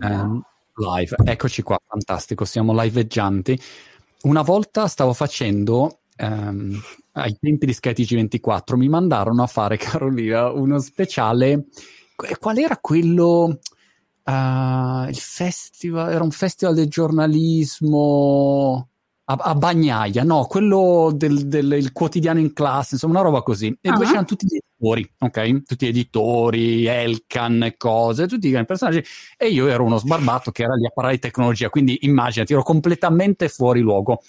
[0.00, 0.42] Um,
[0.76, 3.58] live, eccoci qua, fantastico, siamo liveggianti.
[4.22, 6.80] Una volta stavo facendo, um,
[7.12, 11.66] ai tempi di Skytg 24, mi mandarono a fare, Carolina, uno speciale.
[12.38, 13.58] Qual era quello?
[14.24, 18.91] Uh, il festival, era un festival del giornalismo
[19.24, 23.66] a, a Bagnaia, no, quello del, del quotidiano in classe, insomma, una roba così.
[23.80, 23.94] E uh-huh.
[23.94, 25.62] dove c'erano tutti gli editori, ok?
[25.62, 29.04] Tutti gli editori, Elkan, cose, tutti i grandi personaggi.
[29.36, 32.62] E io ero uno sbarbato che era lì a parlare di tecnologia, quindi immaginati, ero
[32.62, 34.22] completamente fuori luogo.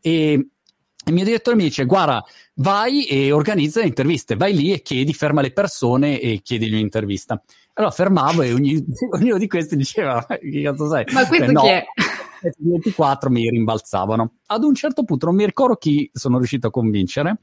[0.00, 2.24] E il mio direttore mi dice: Guarda,
[2.54, 7.40] vai e organizza le interviste, vai lì e chiedi, ferma le persone e chiedi un'intervista.
[7.74, 11.04] Allora fermavo e ogni, ognuno di questi diceva: Che cazzo sai?
[11.12, 11.60] Ma questo eh, no.
[11.62, 11.84] chi è?
[12.58, 14.34] 24 mi rimbalzavano.
[14.46, 17.38] Ad un certo punto non mi ricordo chi sono riuscito a convincere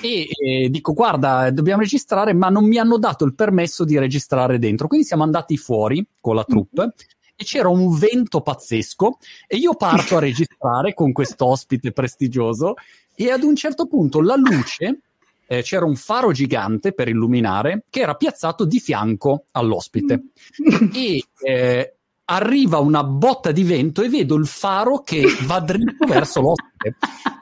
[0.00, 4.58] e, e, dico guarda dobbiamo registrare ma non mi hanno dato il permesso di registrare
[4.58, 4.88] dentro.
[4.88, 6.90] Quindi siamo andati fuori con la troupe mm-hmm.
[7.36, 12.74] e c'era un vento pazzesco e io parto a registrare con quest'ospite prestigioso
[13.14, 15.00] e ad un certo punto la luce
[15.46, 20.22] eh, c'era un faro gigante per illuminare che era piazzato di fianco all'ospite
[20.62, 20.90] mm.
[20.92, 21.94] e eh,
[22.26, 26.96] arriva una botta di vento e vedo il faro che va dritto verso l'ospite.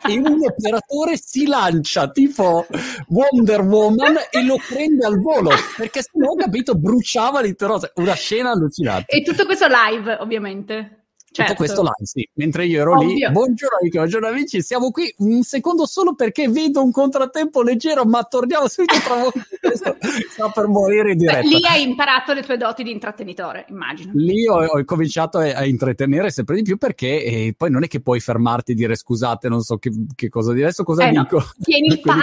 [0.05, 2.67] E un operatore si lancia tipo
[3.09, 8.51] Wonder Woman e lo prende al volo perché se no capito bruciava l'intero una scena
[8.51, 9.15] allucinante.
[9.15, 11.02] E tutto questo live ovviamente
[11.33, 11.53] Certo.
[11.53, 12.29] Tutto questo live, sì.
[12.35, 13.09] Mentre io ero Ovvio.
[13.09, 18.05] lì, buongiorno amici, buongiorno amici, siamo qui un secondo solo perché vedo un contrattempo leggero,
[18.05, 19.33] ma torniamo subito tra voi.
[20.31, 21.41] Sto per morire in diretta.
[21.41, 24.13] Beh, lì hai imparato le tue doti di intrattenitore, immagino.
[24.15, 27.89] Lì ho, ho cominciato a, a, intrattenere sempre di più perché eh, poi non è
[27.89, 31.13] che puoi fermarti e dire scusate, non so che, che cosa dire, adesso cosa eh
[31.13, 31.37] dico.
[31.39, 31.53] No.
[31.63, 32.21] Tieni il palo.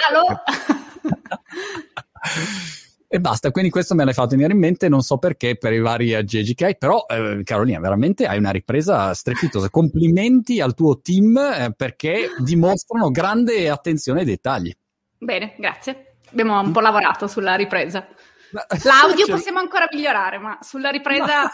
[3.12, 5.80] E basta, quindi questo me l'hai fatto venire in mente, non so perché, per i
[5.80, 9.68] vari aggeggi che hai, però eh, Carolina, veramente hai una ripresa strepitosa.
[9.68, 14.72] Complimenti al tuo team eh, perché dimostrano grande attenzione ai dettagli.
[15.18, 16.18] Bene, grazie.
[16.30, 18.06] Abbiamo un po' lavorato sulla ripresa.
[18.84, 19.34] L'audio cioè...
[19.34, 21.42] possiamo ancora migliorare, ma sulla ripresa...
[21.42, 21.50] Ma...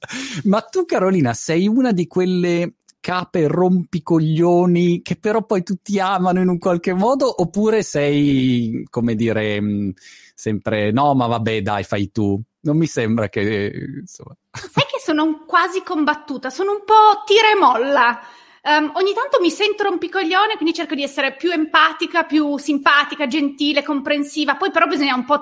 [0.44, 6.48] ma tu Carolina sei una di quelle cape rompicoglioni che però poi tutti amano in
[6.48, 9.90] un qualche modo oppure sei, come dire, mm,
[10.34, 12.40] sempre no, ma vabbè, dai, fai tu.
[12.62, 14.36] Non mi sembra che insomma.
[14.52, 18.20] Sai che sono quasi combattuta, sono un po' tira e molla.
[18.62, 23.82] Um, ogni tanto mi sento rompicoglione, quindi cerco di essere più empatica, più simpatica, gentile,
[23.82, 24.56] comprensiva.
[24.56, 25.40] Poi però bisogna un po'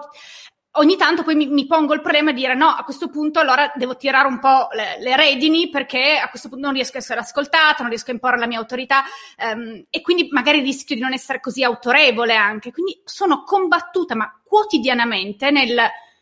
[0.79, 3.71] ogni tanto poi mi, mi, pongo il problema di dire no, a questo punto allora
[3.75, 7.21] devo tirare un po' le, le, redini perché a questo punto non riesco a essere
[7.21, 9.03] ascoltata, non riesco a imporre la mia autorità
[9.39, 12.73] um, e quindi magari rischio di non essere così autorevole anche.
[12.73, 15.79] Quindi sono combattuta, ma quotidianamente nel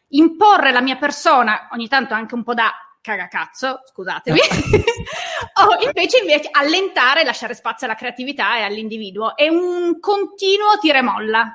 [0.08, 4.38] imporre la mia persona, ogni tanto anche un po' da cagacazzo, scusatemi,
[5.62, 9.36] o invece, invece allentare, lasciare spazio alla creatività e all'individuo.
[9.36, 11.52] È un continuo tira e molla.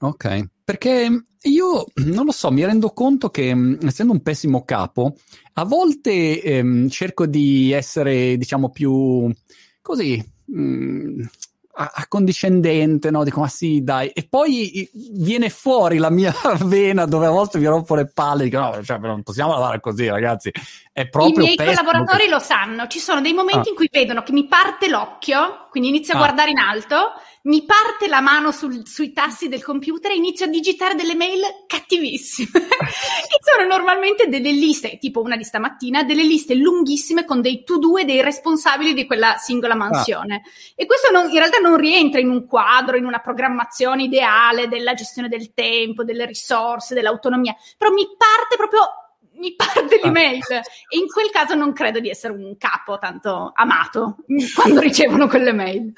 [0.00, 5.16] Ok, perché io non lo so, mi rendo conto che mm, essendo un pessimo capo,
[5.54, 9.30] a volte ehm, cerco di essere, diciamo, più
[9.82, 10.24] così.
[10.46, 11.22] Mh, mm,
[11.74, 13.24] accondiscendente, no?
[13.24, 14.08] Dico, ma sì, dai.
[14.08, 16.34] E poi viene fuori la mia
[16.64, 18.44] vena dove a volte mi rompo le palle.
[18.44, 20.50] Dico, no, cioè, non possiamo lavorare così, ragazzi.
[20.90, 22.30] È proprio I miei collaboratori che...
[22.30, 22.86] lo sanno.
[22.86, 23.70] Ci sono dei momenti ah.
[23.70, 26.20] in cui vedono che mi parte l'occhio, quindi inizio a ah.
[26.20, 26.96] guardare in alto
[27.44, 31.40] mi parte la mano sul, sui tassi del computer e inizio a digitare delle mail
[31.66, 37.64] cattivissime, che sono normalmente delle liste, tipo una di stamattina, delle liste lunghissime con dei
[37.64, 40.42] to-do e dei responsabili di quella singola mansione.
[40.44, 40.48] Ah.
[40.76, 44.94] E questo non, in realtà non rientra in un quadro, in una programmazione ideale della
[44.94, 48.80] gestione del tempo, delle risorse, dell'autonomia, però mi parte proprio
[49.34, 54.18] mi parte l'email e in quel caso non credo di essere un capo tanto amato
[54.54, 55.92] quando ricevono quelle mail.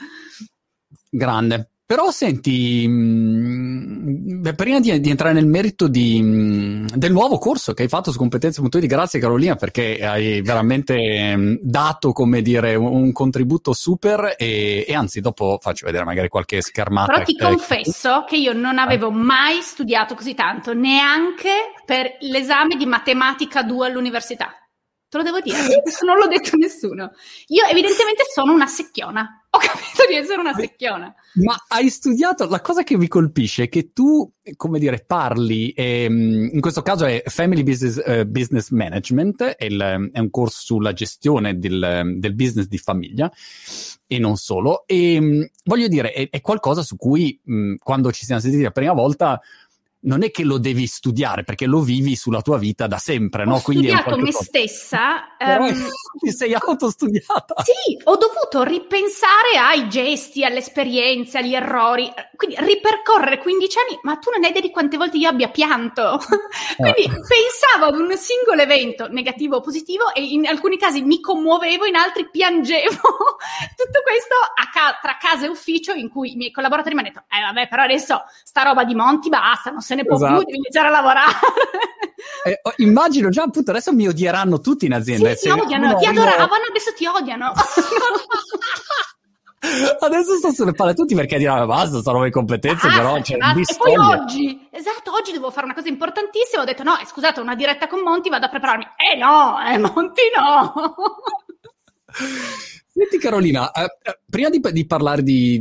[1.16, 1.68] Grande.
[1.86, 7.38] Però senti, mh, mm, prima di, di, entrare nel merito di, mh, mm, del nuovo
[7.38, 12.42] corso che hai fatto su competenze.it, grazie Carolina perché hai veramente mh, mm, dato, come
[12.42, 17.12] dire, un, un contributo super e, e, anzi dopo faccio vedere magari qualche schermata.
[17.12, 22.76] Però ti eh, confesso che io non avevo mai studiato così tanto, neanche per l'esame
[22.76, 24.52] di matematica 2 all'università.
[25.14, 27.12] Te lo devo dire, questo non l'ho detto a nessuno.
[27.48, 29.43] Io evidentemente sono una secchiona.
[29.54, 31.14] Ho capito di essere una secchiona.
[31.34, 36.50] Ma hai studiato, la cosa che mi colpisce è che tu, come dire, parli, ehm,
[36.52, 40.92] in questo caso è Family Business, uh, Business Management, è, il, è, un corso sulla
[40.92, 43.30] gestione del, del, business di famiglia
[44.08, 44.84] e non solo.
[44.86, 48.92] E voglio dire, è, è qualcosa su cui mh, quando ci siamo sentiti la prima
[48.92, 49.40] volta
[50.04, 53.56] non è che lo devi studiare perché lo vivi sulla tua vita da sempre, no?
[53.56, 54.44] Ho Quindi studiato me cosa.
[54.44, 55.28] stessa.
[55.38, 57.54] Però ehm, ti sei autostudiata.
[57.62, 64.16] Sì, ho dovuto ripensare ai gesti, alle esperienze, agli errori, quindi ripercorrere 15 anni, ma
[64.16, 66.20] tu non hai idea di quante volte io abbia pianto.
[66.76, 71.86] quindi pensavo ad un singolo evento, negativo o positivo, e in alcuni casi mi commuovevo,
[71.86, 72.92] in altri piangevo.
[73.76, 77.10] Tutto questo a ca- tra casa e ufficio in cui i miei collaboratori mi hanno
[77.10, 80.34] detto, eh vabbè, però adesso sta roba di Monti basta, non se ne può Esatto.
[80.36, 81.32] più, devi iniziare a lavorare.
[82.44, 85.30] Eh, immagino già appunto adesso mi odieranno tutti in azienda.
[85.34, 87.52] sì, ti se odiano, uno ti adoravano, adesso ti odiano.
[90.00, 93.56] Adesso sto sulle palle tutti perché diranno basta, sono le competenze, Ah, però c'è esatto.
[93.56, 96.60] un E poi oggi, esatto, oggi devo fare una cosa importantissima.
[96.60, 98.84] Ho detto: no, eh, scusate, una diretta con Monti, vado a prepararmi.
[98.96, 100.74] Eh no, eh, Monti no.
[102.92, 105.58] Senti Carolina, eh, eh, prima di, di parlare di,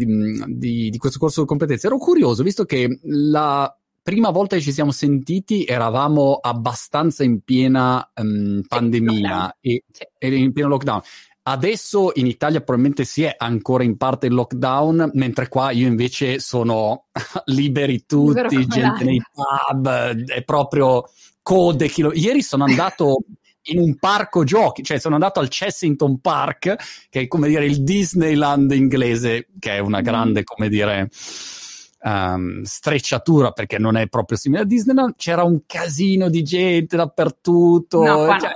[0.48, 4.74] di- di questo corso di competenze, ero curioso, visto che la prima volta che ci
[4.74, 10.04] siamo sentiti eravamo abbastanza in piena ehm, pandemia e, Sì.
[10.20, 11.02] e in pieno lockdown.
[11.46, 16.40] Adesso in Italia probabilmente si è ancora in parte il lockdown, mentre qua io invece
[16.40, 17.06] sono
[17.46, 19.06] liberi tutti, gente l'aria.
[19.06, 19.88] nei pub,
[20.28, 21.04] è proprio
[21.42, 21.88] code.
[21.90, 23.24] chilo- Ieri sono andato
[23.68, 26.76] in un parco giochi, cioè sono andato al Chessington Park,
[27.10, 30.04] che è come dire il Disneyland inglese, che è una Mm.
[30.04, 31.10] grande, come dire,
[32.04, 35.16] ehm, strecciatura perché non è proprio simile a Disneyland.
[35.16, 38.04] C'era un casino di gente dappertutto.
[38.04, 38.52] No, qua cioè,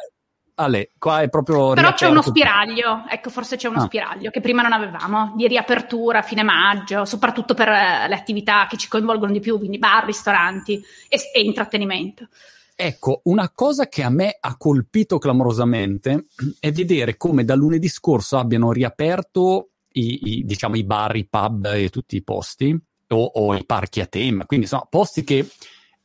[0.60, 1.74] Ale, qua è proprio.
[1.74, 3.86] Però c'è uno spiraglio, ecco, forse c'è uno Ah.
[3.86, 8.66] spiraglio che prima non avevamo, di riapertura a fine maggio, soprattutto per eh, le attività
[8.68, 12.28] che ci coinvolgono di più, quindi bar, ristoranti e, e intrattenimento.
[12.76, 16.26] Ecco, una cosa che a me ha colpito clamorosamente
[16.60, 21.66] è vedere come da lunedì scorso abbiano riaperto i, i, diciamo, i bar, i pub
[21.74, 22.76] e tutti i posti,
[23.10, 25.48] o, o i parchi a tema, quindi insomma posti che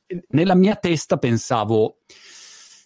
[0.07, 1.99] eh, nella mia testa pensavo,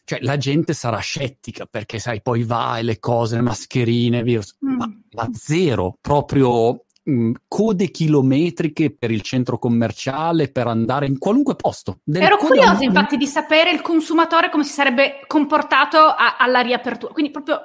[0.05, 4.57] cioè la gente sarà scettica perché sai, poi va e le cose, le mascherine, virus,
[4.65, 4.77] Mm.
[4.77, 11.57] ma, ma zero, proprio mh, code chilometriche per il centro commerciale, per andare in qualunque
[11.57, 12.01] posto.
[12.13, 17.31] Ero curiosa infatti di sapere il consumatore come si sarebbe comportato a- alla riapertura, quindi
[17.33, 17.61] proprio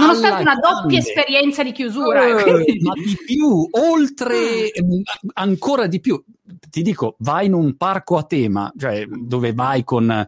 [0.00, 2.26] nonostante una doppia esperienza di chiusura.
[2.26, 4.70] Eh, quindi- ma di più, oltre Ah.
[4.74, 5.02] ehm,
[5.34, 6.22] ancora di più.
[6.70, 10.26] Ti dico, vai in un parco a tema, cioè dove vai con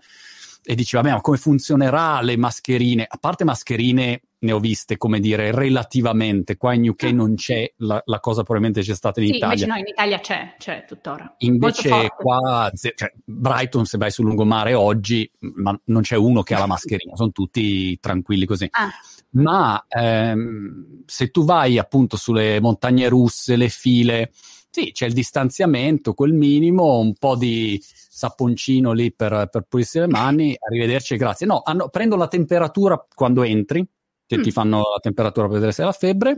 [0.64, 3.04] e dici, vabbè, ma come funzionerà le mascherine?
[3.08, 6.56] A parte mascherine, ne ho viste, come dire, relativamente.
[6.56, 7.12] Qua in UK Ah.
[7.12, 9.54] non c'è la, la cosa, probabilmente c'è stata in Sì, Italia.
[9.54, 11.34] invece no, in Italia c'è, c'è tuttora.
[11.38, 16.58] Invece qua, cioè, Brighton, se vai sul lungomare oggi, ma non c'è uno che ha
[16.58, 18.68] la mascherina, sono tutti tranquilli così.
[18.72, 18.90] Ah,
[19.30, 24.32] Ma ehm, se tu vai appunto sulle montagne russe, le file,
[24.70, 30.08] sì, c'è il distanziamento, quel minimo, un po' di sapponcino lì per, per pulirsi le
[30.08, 31.46] mani, arrivederci grazie.
[31.46, 33.86] No, hanno- prendono la temperatura quando entri,
[34.34, 34.44] che Mm.
[34.44, 36.36] ti fanno la temperatura per vedere se hai la febbre.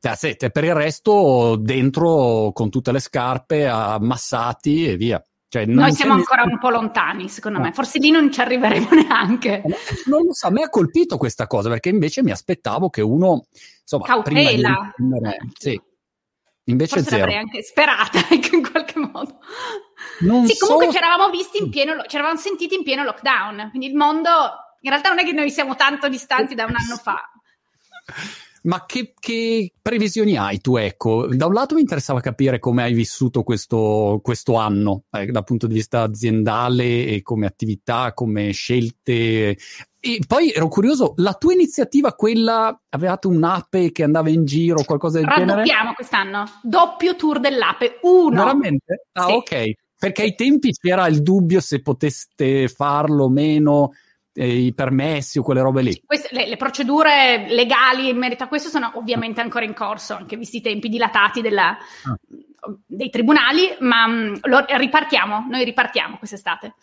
[0.00, 0.42] That's it.
[0.44, 5.22] E per il resto dentro con tutte le scarpe ammassati e via.
[5.50, 7.64] Cioè, Noi siamo ancora un po' lontani, secondo No.
[7.64, 7.72] me.
[7.72, 9.62] Forse lì non ci arriveremo neanche.
[10.06, 13.46] Non lo so, a me ha colpito questa cosa perché invece mi aspettavo che uno,
[13.80, 14.92] insomma, prima di Cautela.
[14.96, 15.80] rispondere- sì.
[16.64, 17.20] Invece Forse zero.
[17.22, 19.38] l'avrei anche sperata ecco, in qualche modo.
[20.20, 23.02] Non sì, comunque so- ci eravamo visti in pieno, lo- ci eravamo sentiti in pieno
[23.04, 23.68] lockdown.
[23.70, 24.28] Quindi il mondo,
[24.80, 27.30] in realtà non è che noi siamo tanto distanti da un anno fa.
[28.62, 31.26] Ma che, che previsioni hai tu, ecco?
[31.26, 35.66] Da un lato mi interessava capire come hai vissuto questo, questo anno, eh, dal punto
[35.66, 39.56] di vista aziendale e come attività, come scelte.
[40.00, 45.18] E poi ero curioso, la tua iniziativa, quella, avevate un'ape che andava in giro, qualcosa
[45.18, 45.46] del genere?
[45.46, 46.44] Raddoppiamo quest'anno.
[46.62, 47.98] Doppio tour dell'ape.
[48.02, 48.42] Uno.
[48.44, 49.06] Veramente?
[49.12, 49.32] Ah, Sì.
[49.32, 49.72] ok.
[49.98, 53.92] Perché ai tempi c'era il dubbio se poteste farlo o meno,
[54.38, 56.02] eh, i permessi o quelle robe lì.
[56.06, 60.36] Queste- le, le procedure legali in merito a questo sono ovviamente ancora in corso, anche
[60.36, 61.76] visti i tempi dilatati della-
[62.86, 66.74] dei tribunali, ma mh, lo- ripartiamo, noi ripartiamo quest'estate.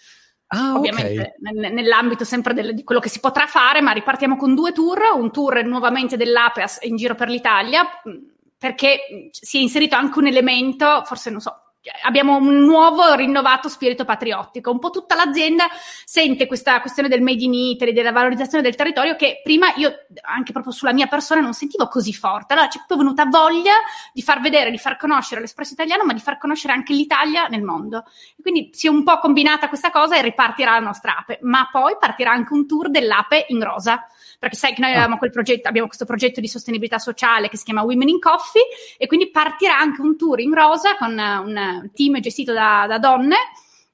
[0.48, 4.54] Ah, ovviamente nel- nell'ambito sempre del- di quello che si potrà fare, ma ripartiamo con
[4.54, 8.12] due tour, un tour nuovamente dell'APEAS in giro per l'Italia, mh,
[8.58, 11.65] perché mh, si è inserito anche un elemento, forse non so,
[12.04, 15.68] abbiamo un nuovo rinnovato spirito patriottico, un po' tutta l'azienda
[16.04, 20.52] sente questa questione del made in Italy, della valorizzazione del territorio che prima io anche
[20.52, 23.74] proprio sulla mia persona non sentivo così forte, allora c'è proprio venuta voglia
[24.14, 27.62] di far vedere, di far conoscere l'espresso italiano, ma di far conoscere anche l'Italia nel
[27.62, 28.06] mondo.
[28.42, 31.98] Quindi si è un po' combinata questa cosa e ripartirà la nostra ape, ma poi
[32.00, 34.06] partirà anche un tour dell'ape in rosa,
[34.40, 37.64] perché sai che noi avevamo quel progetto, abbiamo questo progetto di sostenibilità sociale che si
[37.64, 38.64] chiama Women in Coffee
[38.98, 43.36] e quindi partirà anche un tour in rosa con un team gestito da, da donne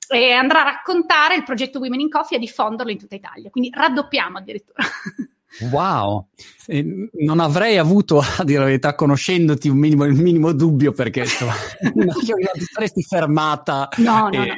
[0.10, 3.50] e andrà a raccontare il progetto Women in Coffee e a diffonderlo in tutta Italia.
[3.50, 4.84] Quindi raddoppiamo addirittura.
[5.70, 6.30] Wow,
[6.68, 11.22] eh, non avrei avuto, a dire la verità, conoscendoti un minimo, il minimo dubbio perché
[11.22, 11.54] insomma,
[11.94, 13.90] non ti saresti fermata.
[13.98, 14.56] No, no, e, no.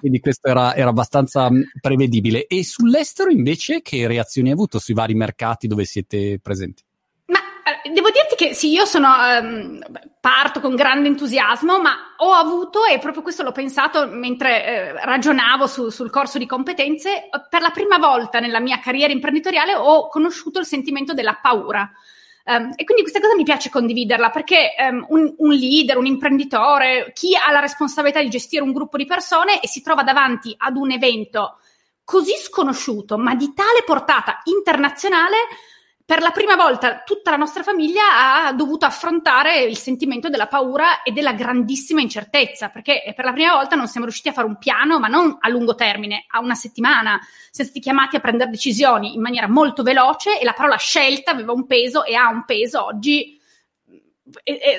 [0.00, 1.48] Quindi questo era, era, abbastanza
[1.80, 2.46] prevedibile.
[2.46, 6.82] E sull'estero invece che reazioni hai avuto sui vari mercati dove siete presenti?
[7.84, 9.80] Devo dirti che sì, io sono, um,
[10.20, 15.66] parto con grande entusiasmo, ma ho avuto, e proprio questo l'ho pensato mentre eh, ragionavo
[15.66, 20.58] su, sul corso di competenze, per la prima volta nella mia carriera imprenditoriale ho conosciuto
[20.58, 21.90] il sentimento della paura.
[22.44, 27.10] Um, e quindi questa cosa mi piace condividerla perché um, un, un, leader, un imprenditore,
[27.12, 30.76] chi ha la responsabilità di gestire un gruppo di persone e si trova davanti ad
[30.76, 31.58] un evento
[32.04, 35.36] così sconosciuto, ma di tale portata internazionale,
[36.08, 41.02] per la prima volta tutta la nostra famiglia ha dovuto affrontare il sentimento della paura
[41.02, 44.56] e della grandissima incertezza, perché per la prima volta non siamo riusciti a fare un
[44.56, 47.20] piano, ma non a lungo termine, a una settimana.
[47.50, 51.52] Siamo stati chiamati a prendere decisioni in maniera molto veloce e la parola scelta aveva
[51.52, 53.37] un peso e ha un peso oggi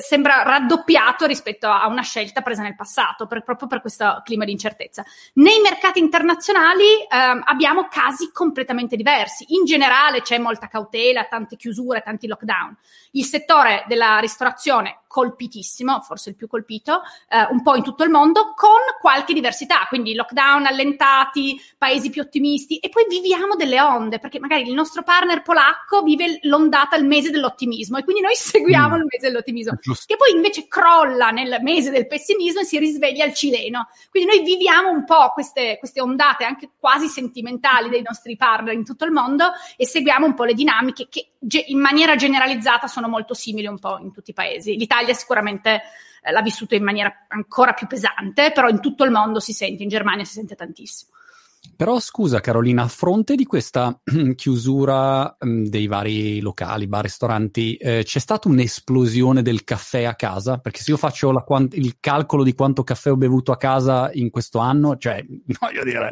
[0.01, 4.51] sembra raddoppiato rispetto a una scelta presa nel passato, per, proprio per questo clima di
[4.51, 5.03] incertezza.
[5.34, 9.46] Nei mercati internazionali ehm, abbiamo casi completamente diversi.
[9.50, 12.75] In generale c'è molta cautela, tante chiusure, tanti lockdown.
[13.12, 18.12] Il settore della ristorazione colpitissimo, forse il più colpito, eh, un po' in tutto il
[18.12, 24.20] mondo, con qualche diversità, quindi lockdown allentati, paesi più ottimisti e poi viviamo delle onde,
[24.20, 28.96] perché magari il nostro partner polacco vive l'ondata il mese dell'ottimismo e quindi noi seguiamo
[28.96, 29.00] mm.
[29.00, 33.34] il mese dell'ottimismo, che poi invece crolla nel mese del pessimismo e si risveglia il
[33.34, 33.88] cileno.
[34.12, 38.86] Quindi noi viviamo un po' queste, queste ondate anche quasi sentimentali dei nostri partner in
[38.86, 41.32] tutto il mondo e seguiamo un po' le dinamiche che
[41.67, 44.75] in maniera generalizzata sono molto simili un po' in tutti i paesi.
[44.75, 45.81] L'Italia sicuramente
[46.22, 49.84] eh, l'ha vissuto in maniera ancora più pesante, però in tutto il mondo si sente,
[49.84, 51.12] in Germania si sente tantissimo.
[51.75, 53.98] Però scusa Carolina, a fronte di questa
[54.36, 60.58] chiusura mh, dei vari locali, bar, ristoranti, eh, c'è stata un'esplosione del caffè a casa?
[60.58, 64.30] Perché se io faccio la, il calcolo di quanto caffè ho bevuto a casa in
[64.30, 65.24] questo anno, cioè,
[65.60, 66.10] voglio dire,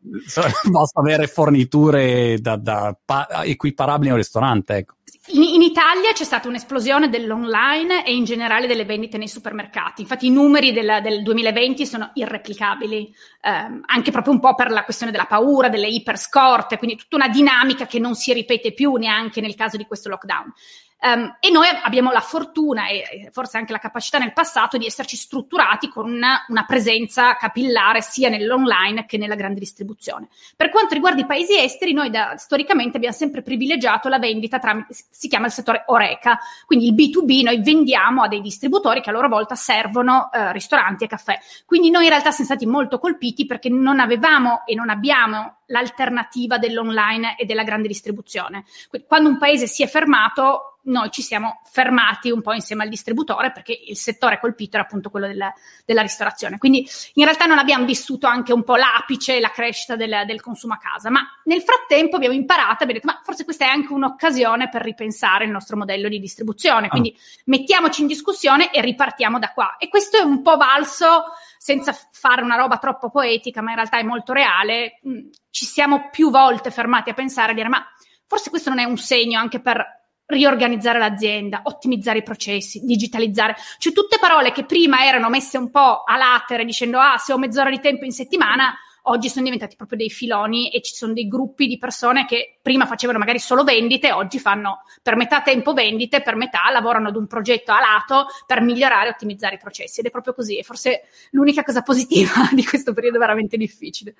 [0.70, 4.96] basta avere forniture da, da pa- equiparabili a un ristorante, ecco.
[5.28, 10.02] In, in, Italia c'è stata un'esplosione dell'online e in generale delle vendite nei supermercati.
[10.02, 14.84] Infatti i numeri del, del 2020 sono irreplicabili, ehm, anche proprio un po' per la
[14.84, 19.40] questione della paura, delle iperscorte, quindi tutta una dinamica che non si ripete più neanche
[19.40, 20.52] nel caso di questo lockdown.
[21.00, 25.16] Um, e noi abbiamo la fortuna e forse anche la capacità nel passato di esserci
[25.16, 30.26] strutturati con una, una, presenza capillare sia nell'online che nella grande distribuzione.
[30.56, 34.92] Per quanto riguarda i paesi esteri, noi da, storicamente abbiamo sempre privilegiato la vendita tramite,
[35.08, 39.12] si chiama il settore Oreca, quindi il B2B noi vendiamo a dei distributori che a
[39.12, 41.38] loro volta servono eh, ristoranti e caffè.
[41.64, 46.58] Quindi noi in realtà siamo stati molto colpiti perché non avevamo e non abbiamo l'alternativa
[46.58, 48.64] dell'online e della grande distribuzione.
[48.88, 52.88] Quindi, quando un paese si è fermato, noi ci siamo fermati un po' insieme al
[52.88, 55.52] distributore perché il settore colpito era appunto quello della,
[55.84, 56.58] della ristorazione.
[56.58, 60.40] Quindi in realtà non abbiamo vissuto anche un po' l'apice e la crescita del, del,
[60.40, 63.92] consumo a casa, ma nel frattempo abbiamo imparato abbiamo detto ma forse questa è anche
[63.92, 66.86] un'occasione per ripensare il nostro modello di distribuzione.
[66.86, 66.90] Ah.
[66.90, 67.42] Quindi ah.
[67.44, 69.76] mettiamoci in discussione e ripartiamo da qua.
[69.78, 71.24] E questo è un po' valso
[71.58, 75.00] senza fare una roba troppo poetica, ma in realtà è molto reale.
[75.06, 77.84] Mm, ci siamo più volte fermati a pensare a dire ma
[78.26, 79.97] forse questo non è un segno anche per
[80.28, 86.02] riorganizzare l'azienda, ottimizzare i processi, digitalizzare, cioè tutte parole che prima erano messe un po'
[86.04, 89.96] a latere dicendo ah se ho mezz'ora di tempo in settimana, oggi sono diventati proprio
[89.96, 94.12] dei filoni e ci sono dei gruppi di persone che prima facevano magari solo vendite,
[94.12, 98.60] oggi fanno per metà tempo vendite, per metà lavorano ad un progetto a lato per
[98.60, 102.64] migliorare e ottimizzare i processi ed è proprio così, è forse l'unica cosa positiva di
[102.66, 104.14] questo periodo veramente difficile.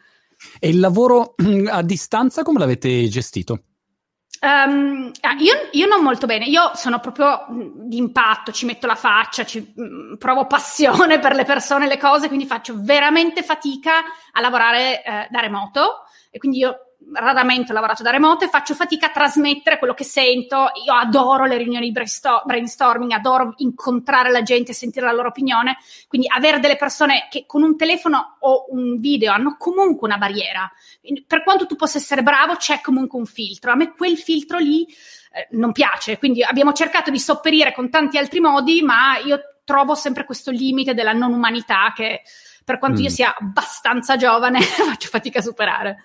[0.58, 1.34] E il lavoro
[1.68, 3.64] a distanza come l'avete gestito?
[4.40, 9.44] Um, io, io, non molto bene, io sono proprio di impatto, ci metto la faccia,
[9.44, 13.94] ci, mh, provo passione per le persone, le cose, quindi faccio veramente fatica
[14.32, 18.74] a lavorare eh, da remoto e quindi io raramente ho lavorato da remoto e faccio
[18.74, 20.70] fatica a trasmettere quello che sento.
[20.84, 25.78] Io adoro le riunioni brainstorming, adoro incontrare la gente, sentire la loro opinione.
[26.06, 30.70] Quindi avere delle persone che con un telefono o un video hanno comunque una barriera.
[31.26, 33.72] Per quanto tu possa essere bravo, c'è comunque un filtro.
[33.72, 36.18] A me quel filtro lì eh, non piace.
[36.18, 40.94] Quindi abbiamo cercato di sopperire con tanti altri modi, ma io trovo sempre questo limite
[40.94, 42.22] della non umanità che
[42.64, 43.04] per quanto mm.
[43.04, 46.02] io sia abbastanza giovane faccio fatica a superare.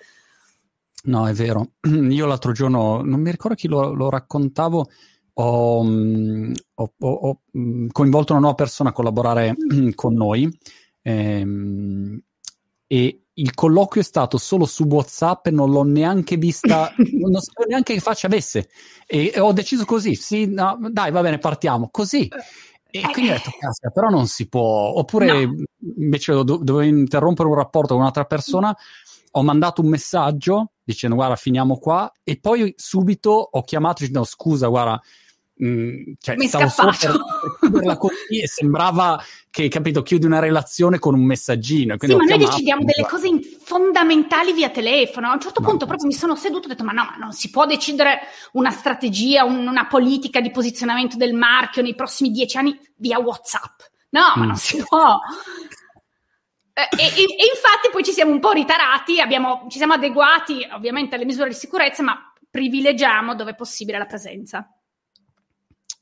[1.05, 1.73] No, è vero.
[1.83, 4.89] Io l'altro giorno, non mi ricordo chi lo, lo raccontavo,
[5.33, 9.55] ho, mm, ho, ho, mm, coinvolto una nuova persona a collaborare
[9.95, 10.49] con noi.
[11.01, 12.21] Ehm,
[12.87, 17.69] e il colloquio è stato solo su WhatsApp e non l'ho neanche vista, non sapevo
[17.69, 18.69] neanche che faccia avesse.
[19.05, 22.29] E, e, ho deciso così, sì, no, dai, va bene, partiamo, così.
[22.95, 23.11] E eh.
[23.11, 24.93] quindi ho detto, cazzo, però non si può.
[24.97, 25.55] Oppure no.
[25.97, 28.73] invece do- dovevo interrompere un rapporto con un'altra persona,
[29.31, 34.67] ho mandato un messaggio dicendo guarda finiamo qua e poi subito ho chiamato dicendo scusa
[34.67, 35.01] guarda
[35.63, 37.25] Mm, cioè, Mi è scappato.
[37.59, 41.95] Per, così e sembrava che, capito, chiudi una relazione con un messaggino.
[41.99, 43.29] Sì, ma noi decidiamo delle cose
[43.63, 45.27] fondamentali via telefono.
[45.27, 47.15] A un certo ma punto proprio mi sono seduto e ho detto, ma no, ma
[47.17, 48.21] non si può decidere
[48.53, 53.79] una strategia, un, una politica di posizionamento del marchio nei prossimi dieci anni via WhatsApp.
[54.09, 54.39] No, mm.
[54.39, 55.19] ma non si può.
[56.73, 61.15] E, e, e, infatti poi ci siamo un po' ritarati, abbiamo, ci siamo adeguati ovviamente
[61.15, 62.17] alle misure di sicurezza, ma
[62.49, 64.67] privilegiamo dove è possibile la presenza.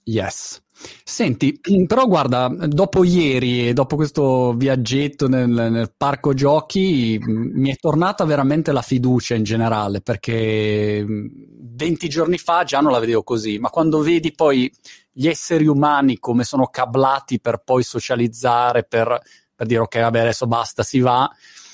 [0.04, 0.62] Yes.
[1.04, 7.75] Senti, però guarda, dopo ieri e dopo questo viaggetto nel, nel, parco giochi mi è
[7.75, 13.60] tornata veramente la fiducia in generale perché 20 giorni fa già non la vedevo così,
[13.60, 14.72] ma quando vedi poi
[15.12, 19.20] gli esseri umani come sono cablati per poi socializzare, per,
[19.62, 21.30] per dire ok, vabbè, adesso basta, si va,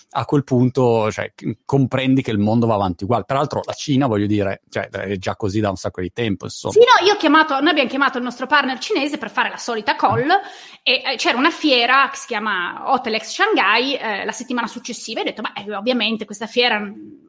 [0.09, 1.31] a quel punto cioè,
[1.63, 3.23] comprendi che il mondo va avanti uguale.
[3.23, 6.43] Peraltro la Cina, voglio dire, cioè, è già così da un sacco di tempo.
[6.43, 6.73] Insomma.
[6.73, 9.55] Sì, no, io ho chiamato, noi abbiamo chiamato il nostro partner cinese per fare la
[9.55, 10.29] solita call
[10.83, 15.23] e eh, c'era una fiera che si chiama Hotelex Shanghai eh, la settimana successiva e
[15.23, 16.77] ho detto, ma eh, ovviamente questa fiera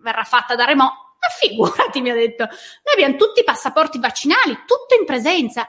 [0.02, 1.06] verrà fatta da remoto.
[1.20, 5.68] Ma figurati, mi ha detto, noi abbiamo tutti i passaporti vaccinali, tutto in presenza.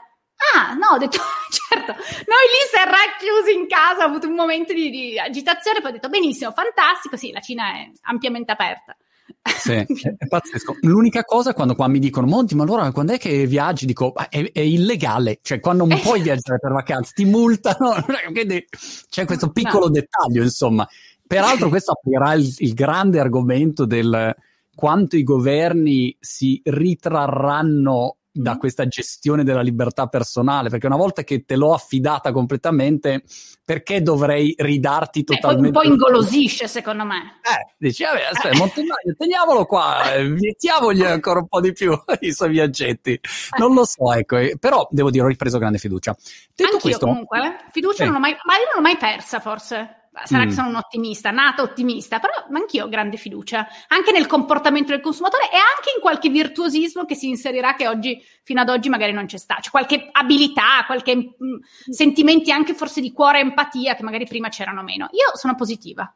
[0.54, 1.18] Ah, no, ho detto,
[1.52, 5.80] certo, noi lì si è racchiusi in casa, ho avuto un momento di, di agitazione,
[5.80, 8.96] poi ho detto, benissimo, fantastico, sì, la Cina è ampiamente aperta.
[9.42, 9.72] Sì,
[10.18, 10.78] è pazzesco.
[10.80, 13.86] L'unica cosa quando qua mi dicono, Monti, ma allora quando è che viaggi?
[13.86, 17.94] Dico, è, è illegale, cioè quando non puoi viaggiare per vacanze, ti multano,
[18.32, 18.64] quindi
[19.08, 19.92] c'è questo piccolo no.
[19.92, 20.88] dettaglio, insomma.
[21.26, 24.34] Peraltro questo aprirà il, il grande argomento del
[24.74, 28.58] quanto i governi si ritrarranno da mm.
[28.58, 33.22] questa gestione della libertà personale, perché una volta che te l'ho affidata completamente,
[33.64, 35.68] perché dovrei ridarti totalmente?
[35.68, 37.40] Eh, poi un po' ingolosisce, secondo me.
[37.42, 42.32] Eh, dici, vabbè, aspetta, Montemagno, teniamolo qua, eh, vietiamogli ancora un po' di più i
[42.32, 43.20] suoi viaggetti.
[43.58, 46.16] Non lo so, ecco, eh, però devo dire, ho ripreso grande fiducia.
[46.54, 49.40] Detto Anch'io questo, comunque, eh, fiducia non l'ho mai, ma io non l'ho mai persa,
[49.40, 50.48] forse sarà mm.
[50.48, 55.00] che sono un ottimista, nata ottimista, però anch'io ho grande fiducia anche nel comportamento del
[55.00, 59.12] consumatore e anche in qualche virtuosismo che si inserirà che oggi, fino ad oggi magari
[59.12, 61.56] non c'è stato, cioè qualche abilità, qualche mh, mm,
[61.90, 65.08] sentimenti anche forse di cuore e empatia che magari prima c'erano meno.
[65.12, 66.12] Io sono positiva.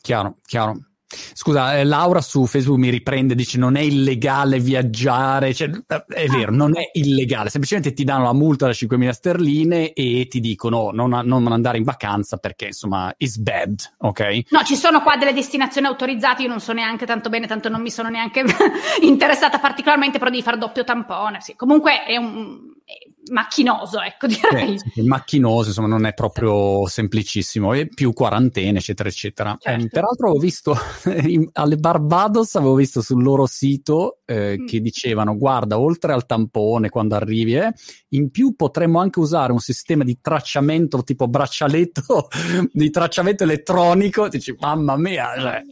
[0.00, 0.93] Chiaro, chiaro.
[1.06, 5.70] Scusa, eh, Laura su Facebook mi riprende, dice non è illegale viaggiare, cioè,
[6.08, 10.40] è vero, non è illegale, semplicemente ti danno la multa da 5.000 sterline e ti
[10.40, 14.42] dicono non, non andare in vacanza perché insomma is bad, ok?
[14.50, 17.82] No, ci sono qua delle destinazioni autorizzate, io non so neanche tanto bene, tanto non
[17.82, 18.44] mi sono neanche
[19.02, 21.54] interessata particolarmente, però devi fare doppio tampone, sì.
[21.54, 22.72] Comunque è un...
[22.84, 24.78] È macchinoso, ecco, direi.
[24.78, 29.56] Sì, macchinoso, insomma, non è proprio semplicissimo, e più quarantene, eccetera, eccetera.
[29.58, 29.84] Certo.
[29.84, 30.76] Eh, peraltro ho visto
[31.52, 34.66] alle Barbados, avevo visto sul loro sito eh, mm.
[34.66, 37.72] che dicevano, guarda, oltre al tampone quando arrivi, eh,
[38.10, 42.28] in più potremmo anche usare un sistema di tracciamento tipo braccialetto,
[42.72, 45.62] di tracciamento elettronico, dici, mamma mia, cioè...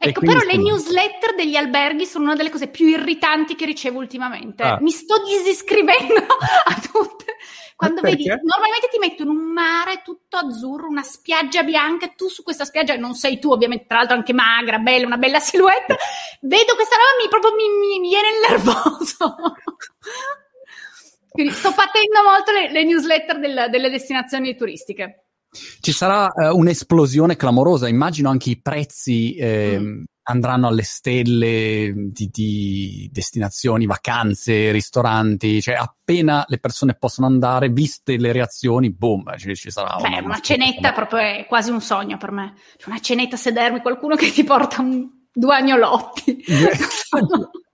[0.00, 4.62] Ecco, però le newsletter degli alberghi sono una delle cose più irritanti che ricevo ultimamente.
[4.62, 4.78] Ah.
[4.80, 6.14] Mi sto disiscrivendo
[6.64, 7.36] a tutte.
[7.74, 12.64] Quando vedi, normalmente ti mettono un mare tutto azzurro, una spiaggia bianca, tu su questa
[12.64, 15.96] spiaggia, non sei tu ovviamente, tra l'altro anche magra, bella, una bella silhouette,
[16.42, 19.36] vedo questa roba mi proprio mi, mi, mi viene il nervoso.
[21.30, 25.27] Quindi sto patendo molto le, le newsletter del, delle destinazioni turistiche.
[25.50, 30.02] Ci sarà uh, un'esplosione clamorosa, immagino anche i prezzi eh, mm.
[30.24, 38.18] andranno alle stelle di, di, destinazioni, vacanze, ristoranti, cioè appena le persone possono andare, viste
[38.18, 42.18] le reazioni, boom, ci, ci sarà Beh, una, una cenetta proprio è quasi un sogno
[42.18, 42.54] per me.
[42.76, 46.44] Cioè, una cenetta a sedermi, qualcuno che ti porta un, due agnolotti.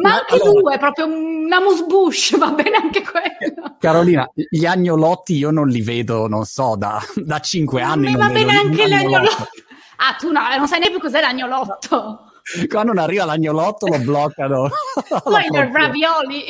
[0.00, 3.76] Ma anche allora, due, proprio una musbush, va bene anche quello.
[3.78, 8.10] Carolina, gli agnolotti io non li vedo, non so, da, da cinque anni.
[8.12, 9.48] Ma va bene anche l'agnolotto.
[9.96, 12.30] Ah, tu no, non sai neanche cos'è l'agnolotto.
[12.68, 14.68] Quando non arriva l'agnolotto lo bloccano.
[15.22, 16.44] Poi i ravioli.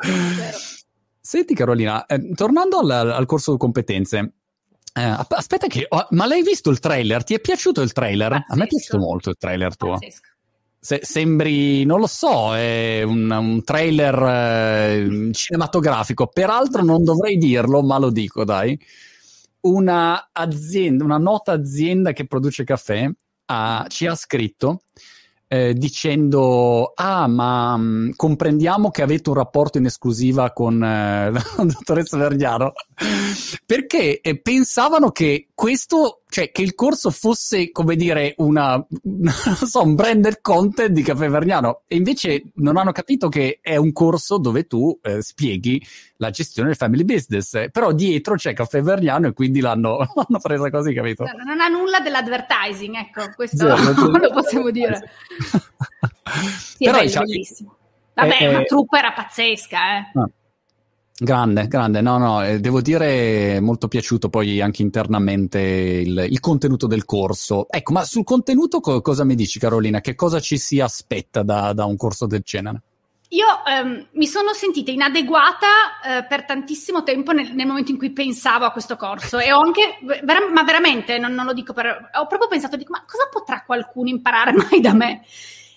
[1.20, 4.32] Senti Carolina, eh, tornando al, al, corso di competenze,
[4.94, 5.86] eh, aspetta che...
[5.88, 7.22] Oh, ma l'hai visto il trailer?
[7.24, 8.30] Ti è piaciuto il trailer?
[8.30, 8.52] Pazzesco.
[8.52, 9.92] A me è piaciuto molto il trailer tuo.
[9.92, 10.28] Pazzesco.
[10.80, 16.28] Se, sembri, non lo so, è un, un trailer eh, cinematografico.
[16.28, 18.78] Peraltro non dovrei dirlo, ma lo dico, dai.
[19.62, 23.10] una azienda, una nota azienda che produce caffè
[23.46, 24.82] ha, ci ha scritto
[25.48, 31.30] eh, dicendo ah ma mh, mm, comprendiamo che avete un rapporto in esclusiva con eh,
[31.32, 32.72] la dottoressa Vergnano
[33.64, 39.82] perché eh, pensavano che questo cioè che il corso fosse come dire una non so
[39.82, 41.82] un branded content di Caffè Vergnano.
[41.86, 45.84] E invece non hanno capito che è un corso dove tu eh, spieghi
[46.16, 47.70] la gestione del family business.
[47.70, 51.24] Però dietro c'è Caffè Vergnano e quindi l'hanno, l'hanno presa così capito?
[51.24, 55.10] No, non ha nulla dell'advertising ecco questo sì, lo possiamo dire.
[56.58, 57.76] Sì, però, è bello, diciamo, bellissimo.
[58.14, 60.18] Vabbè eh, la truppa era pazzesca eh.
[60.18, 60.28] Ah.
[61.20, 66.86] Grande, grande, no, no, eh, devo dire molto piaciuto poi anche internamente il, il contenuto
[66.86, 67.66] del corso.
[67.68, 70.00] Ecco, ma sul contenuto co- cosa mi dici Carolina?
[70.00, 72.82] Che cosa ci si aspetta da, da un corso del genere?
[73.30, 75.66] Io ehm, mi sono sentita inadeguata
[76.06, 79.60] eh, per tantissimo tempo nel, nel, momento in cui pensavo a questo corso e ho
[79.60, 82.10] anche, ver- ma veramente, non, non, lo dico per...
[82.14, 85.22] ho proprio pensato, dico, ma cosa potrà qualcuno imparare mai da me?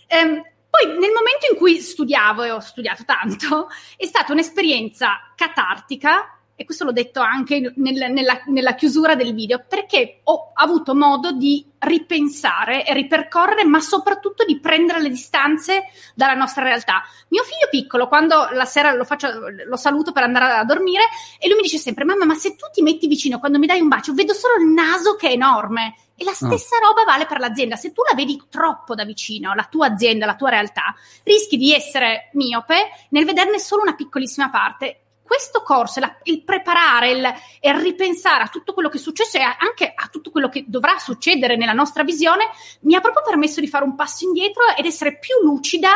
[0.05, 6.37] Ehm, poi nel momento in cui studiavo, e ho studiato tanto, è stata un'esperienza catartica,
[6.55, 11.31] e questo l'ho detto anche nel, nella, nella, chiusura del video, perché ho avuto modo
[11.31, 17.01] di ripensare e ripercorrere, ma soprattutto di prendere le distanze dalla nostra realtà.
[17.29, 19.27] Mio figlio piccolo, quando la sera lo, faccio,
[19.65, 21.03] lo saluto per andare a dormire,
[21.39, 23.81] e lui mi dice sempre: Mamma, ma se tu ti metti vicino quando mi dai
[23.81, 25.95] un bacio, vedo solo il naso che è enorme.
[26.21, 26.85] E la stessa oh.
[26.85, 27.75] roba vale per l'azienda.
[27.75, 31.73] Se tu la vedi troppo da vicino, la tua azienda, la tua realtà, rischi di
[31.73, 34.97] essere miope nel vederne solo una piccolissima parte.
[35.23, 37.25] Questo corso, la, il preparare il,
[37.59, 40.63] e il ripensare a tutto quello che è successo e anche a tutto quello che
[40.67, 44.85] dovrà succedere nella nostra visione, mi ha proprio permesso di fare un passo indietro ed
[44.85, 45.89] essere più lucida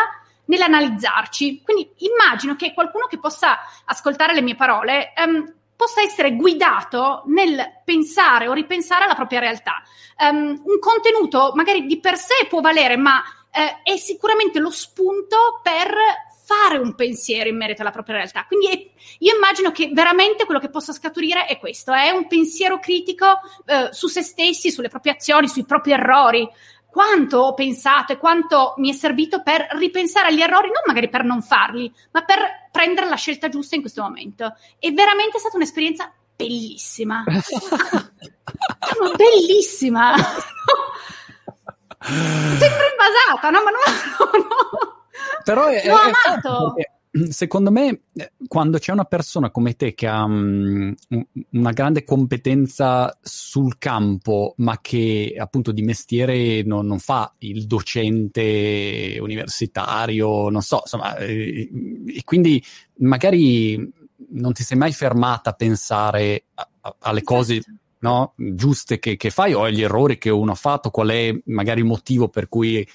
[0.46, 1.62] nell'analizzarci.
[1.64, 7.82] Quindi immagino che qualcuno che possa ascoltare le mie parole um, possa essere guidato nel
[7.84, 9.84] pensare o ripensare alla propria realtà.
[10.18, 15.60] Um, un contenuto magari di per sé può valere, ma eh, è sicuramente lo spunto
[15.62, 15.96] per
[16.46, 18.46] fare un pensiero in merito alla propria realtà.
[18.46, 22.80] Quindi è, io immagino che veramente quello che possa scaturire è questo, è un pensiero
[22.80, 26.48] critico eh, su se stessi, sulle proprie azioni, sui propri errori,
[26.96, 31.26] quanto ho pensato e quanto mi è servito per ripensare agli errori, non magari per
[31.26, 34.56] non farli, ma per prendere la scelta giusta in questo momento.
[34.80, 37.26] È veramente stata un'esperienza bellissima.
[39.18, 40.16] bellissima.
[42.00, 43.62] Sembra invasata, no?
[43.62, 43.80] Ma no,
[44.40, 45.04] no.
[45.44, 46.76] Però è, L'ho è amato.
[47.30, 48.02] Secondo me,
[48.48, 50.94] quando c'è una persona come te che ha um,
[51.52, 59.18] una grande competenza sul campo, ma che appunto di mestiere non, non fa il docente
[59.20, 61.70] universitario, non so, insomma, eh,
[62.08, 62.64] e quindi
[62.98, 63.92] magari
[64.30, 67.62] non ti sei mai fermata a pensare a, a, alle cose
[68.00, 71.80] no, giuste che, che, fai o agli errori che uno ha fatto, qual è magari
[71.80, 72.86] il motivo per cui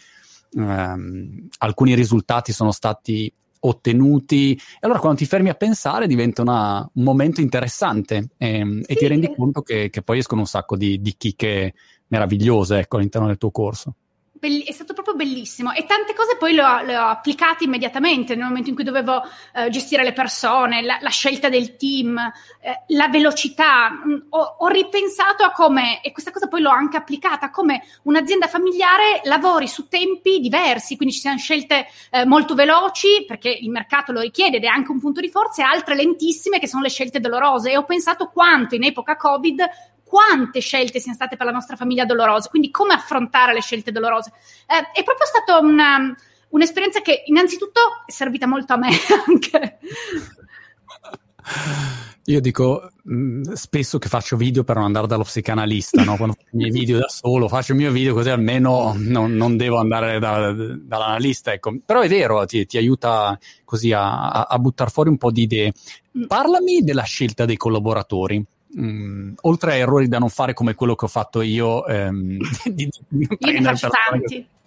[0.53, 4.55] um, alcuni risultati sono stati ottenuti.
[4.55, 8.93] E allora quando ti fermi a pensare diventa una, un momento interessante ehm, e, sì.
[8.93, 11.75] e ti rendi conto che, che, poi escono un sacco di, di chicche
[12.09, 13.95] meravigliose ecco, all'interno del tuo corso
[14.41, 15.73] è stato proprio bellissimo.
[15.73, 19.23] E tante cose poi le ho, le ho applicate immediatamente nel momento in cui dovevo
[19.55, 22.17] eh, gestire le persone, la, la, scelta del team,
[22.61, 23.91] eh, la velocità.
[23.91, 28.47] Mm, ho, ho, ripensato a come, e questa cosa poi l'ho anche applicata, come un'azienda
[28.47, 34.13] familiare lavori su tempi diversi, quindi ci siano scelte eh, molto veloci perché il mercato
[34.13, 36.89] lo richiede ed è anche un punto di forza e altre lentissime che sono le
[36.89, 37.73] scelte dolorose.
[37.73, 39.69] E ho pensato quanto in epoca Covid
[40.11, 44.33] quante scelte siano state per la nostra famiglia dolorose, quindi come affrontare le scelte dolorose.
[44.67, 46.13] Eh, è proprio stata una,
[46.49, 48.91] un'esperienza che innanzitutto è servita molto a me
[49.29, 49.79] anche.
[52.25, 56.17] Io dico mh, mm, spesso che faccio video per non andare dallo psicanalista, no?
[56.17, 59.57] quando faccio i miei video da solo, faccio il mio video così almeno non, non
[59.57, 61.53] devo andare da, dall'analista.
[61.53, 61.79] Ecco.
[61.87, 65.43] Però è vero, ti, ti aiuta così a, a, a buttare fuori un po' di
[65.43, 65.73] idee.
[66.19, 66.25] Mm.
[66.25, 71.05] Parlami della scelta dei collaboratori mh, oltre a errori da non fare come quello che
[71.05, 73.29] ho fatto io, ehm, di, di
[73.63, 74.47] faccio tanti.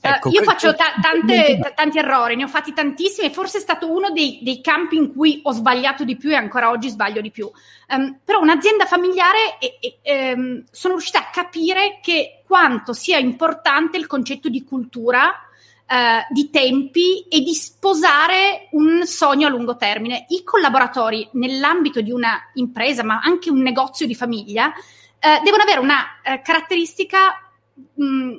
[0.00, 3.58] Ecco, uh, io faccio ta- tante, t- tanti errori, ne ho fatti tantissimi e forse
[3.58, 6.88] è stato uno dei, dei, campi in cui ho sbagliato di più e ancora oggi
[6.88, 7.50] sbaglio di più.
[7.88, 13.96] Um, però un'azienda familiare e, e, um, sono riuscita a capire che quanto sia importante
[13.96, 15.47] il concetto di cultura
[15.90, 20.26] eh, di tempi e di sposare un sogno a lungo termine.
[20.28, 25.80] I collaboratori nell'ambito di una impresa, ma anche un negozio di famiglia, eh, devono avere
[25.80, 27.50] una eh, caratteristica
[27.94, 28.36] mh,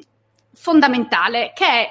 [0.54, 1.90] fondamentale che è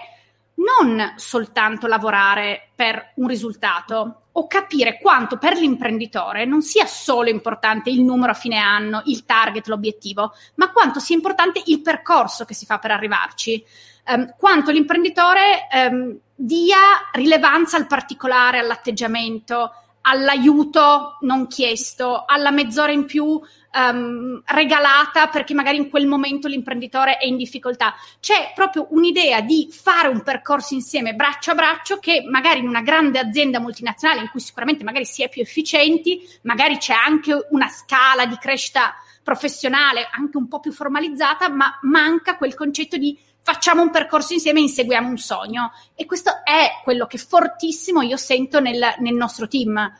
[0.54, 7.90] non soltanto lavorare per un risultato o capire quanto per l'imprenditore non sia solo importante
[7.90, 12.54] il numero a fine anno, il target, l'obiettivo, ma quanto sia importante il percorso che
[12.54, 13.64] si fa per arrivarci,
[14.08, 16.78] um, quanto l'imprenditore um, dia
[17.12, 25.76] rilevanza al particolare, all'atteggiamento, all'aiuto non chiesto, alla mezz'ora in più um, regalata perché magari
[25.76, 27.94] in quel momento l'imprenditore è in difficoltà.
[28.20, 32.82] C'è proprio un'idea di fare un percorso insieme braccio a braccio che magari in una
[32.82, 37.68] grande azienda multinazionale in cui sicuramente magari si è più efficienti, magari c'è anche una
[37.68, 43.14] scala di crescita professionale anche un po' più formalizzata, ma manca quel concetto di
[43.48, 45.72] facciamo un percorso insieme e inseguiamo un sogno.
[45.94, 49.90] E questo è quello che fortissimo io sento nel, nel nostro team.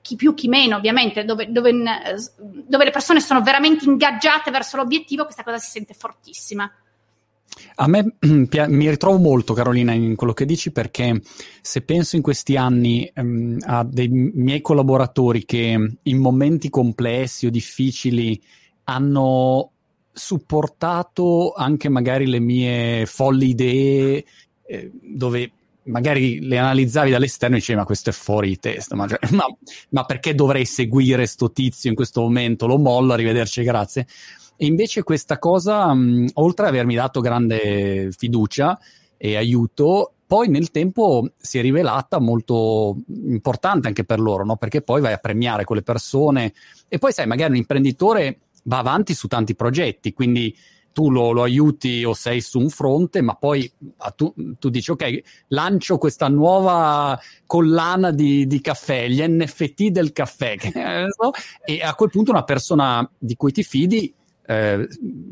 [0.00, 1.72] Chi più, chi meno, ovviamente, dove, dove,
[2.36, 6.68] dove le persone sono veramente ingaggiate verso l'obiettivo, questa cosa si sente fortissima.
[7.76, 11.22] A me mi ritrovo molto, Carolina, in quello che dici, perché
[11.60, 17.50] se penso in questi anni um, a dei miei collaboratori che in momenti complessi o
[17.50, 18.40] difficili
[18.84, 19.70] hanno
[20.16, 24.24] supportato anche magari le mie folli idee
[24.66, 25.52] eh, dove
[25.84, 29.44] magari le analizzavi dall'esterno e dicevi ma questo è fuori di testa, ma, cioè, ma,
[29.90, 32.66] ma, perché dovrei seguire sto tizio in questo momento?
[32.66, 34.06] Lo mollo, arrivederci, grazie.
[34.56, 38.78] E invece questa cosa, mh, oltre ad avermi dato grande fiducia
[39.18, 44.56] e aiuto, poi nel tempo si è rivelata molto importante anche per loro, no?
[44.56, 46.52] perché poi vai a premiare quelle persone
[46.88, 50.54] e poi sai, magari un imprenditore va avanti su tanti progetti, quindi
[50.92, 54.90] tu lo, lo, aiuti o sei su un fronte, ma poi ah, tu, tu, dici
[54.90, 60.56] ok, lancio questa nuova collana di, di caffè, gli NFT del caffè,
[61.64, 64.10] e a quel punto una persona di cui ti fidi
[64.46, 64.88] eh,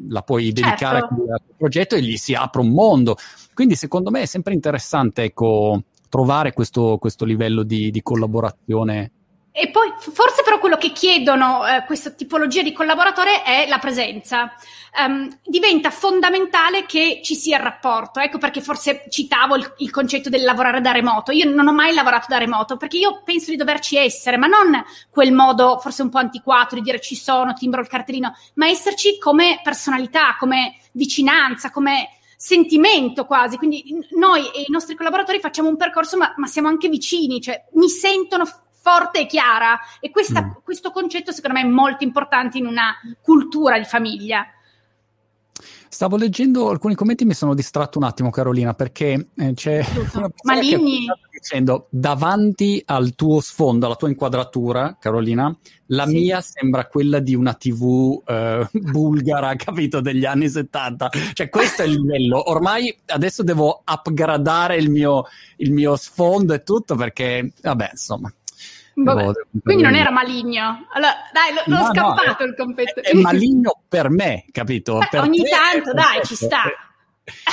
[0.09, 1.15] la puoi dedicare certo.
[1.33, 3.17] al progetto e gli si apre un mondo.
[3.55, 9.13] Quindi secondo me è sempre interessante ecco, trovare questo, questo livello di, di collaborazione
[9.57, 14.53] e poi forse però quello che chiedono eh, questa tipologia di collaboratore è la presenza.
[14.99, 18.19] Um, diventa fondamentale che ci sia il rapporto.
[18.19, 21.31] Ecco perché forse citavo il, il, concetto del lavorare da remoto.
[21.31, 24.85] Io non ho mai lavorato da remoto perché io penso di doverci essere, ma non
[25.09, 29.19] quel modo forse un po' antiquato di dire ci sono, timbro il cartellino, ma esserci
[29.19, 33.57] come personalità, come vicinanza, come sentimento quasi.
[33.57, 33.85] Quindi
[34.17, 37.89] noi e i nostri collaboratori facciamo un percorso, ma, ma siamo anche vicini, cioè mi
[37.89, 38.45] sentono
[38.85, 39.81] forte e chiara.
[39.99, 40.51] E questa, mm.
[40.63, 44.47] questo concetto, secondo me, è molto importante in una cultura di famiglia.
[45.89, 49.81] Stavo leggendo alcuni commenti, mi sono distratto un attimo, Carolina, perché eh, c'è
[50.43, 56.15] Maligni dicendo davanti al tuo sfondo, alla tua inquadratura, Carolina, la sì.
[56.15, 61.11] mia sembra quella di una TV eh, bulgara, capito, degli anni 70.
[61.33, 62.51] Cioè, questo è il livello.
[62.51, 65.27] Ormai adesso devo upgradare il mio,
[65.59, 68.33] il mio sfondo e tutto perché, vabbè, insomma.
[68.95, 70.87] Vabbè, quindi non era maligno.
[70.93, 73.07] Allora, dai, l'ho, no, scappato no, il competitore.
[73.07, 74.99] È, è, maligno per me, capito?
[75.11, 76.63] Per ogni tanto, dai, ci sta.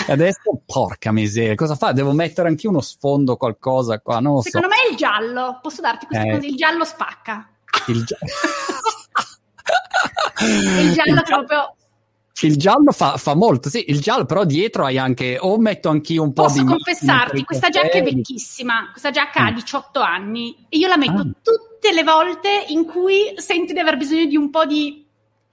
[0.07, 1.93] Adesso, porca miseria, cosa fa?
[1.93, 4.75] Devo mettere anche uno sfondo, qualcosa qua, non Secondo so.
[4.75, 6.31] me è il giallo, posso darti queste eh.
[6.31, 7.49] cose, il giallo spacca.
[7.87, 8.17] Il, gia-
[10.81, 11.75] il giallo proprio
[12.47, 16.23] il giallo fa, fa, molto, sì, il giallo però dietro hai anche, o metto anch'io
[16.23, 16.63] un po' Posso di...
[16.63, 19.45] Posso confessarti, questa giacca è vecchissima, questa giacca mm.
[19.45, 21.29] ha 18 anni e io la metto ah.
[21.41, 25.05] tutte le volte in cui senti di aver bisogno di un po' di...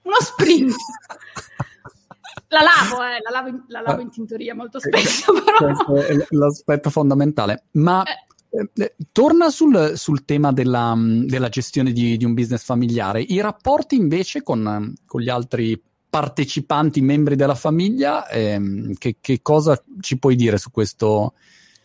[0.03, 0.73] uno sprint.
[2.49, 5.57] la lavo, eh, la lavo, in, la lavo in tintoria molto spesso, però...
[5.57, 8.03] Questo è l'aspetto fondamentale, ma...
[8.03, 8.27] Eh.
[8.51, 13.21] Eh, torna sul, sul tema della, della gestione di, di, un business familiare.
[13.21, 19.81] I rapporti invece con, con gli altri partecipanti, membri della famiglia, ehm, che, che, cosa
[20.01, 21.33] ci puoi dire su questo?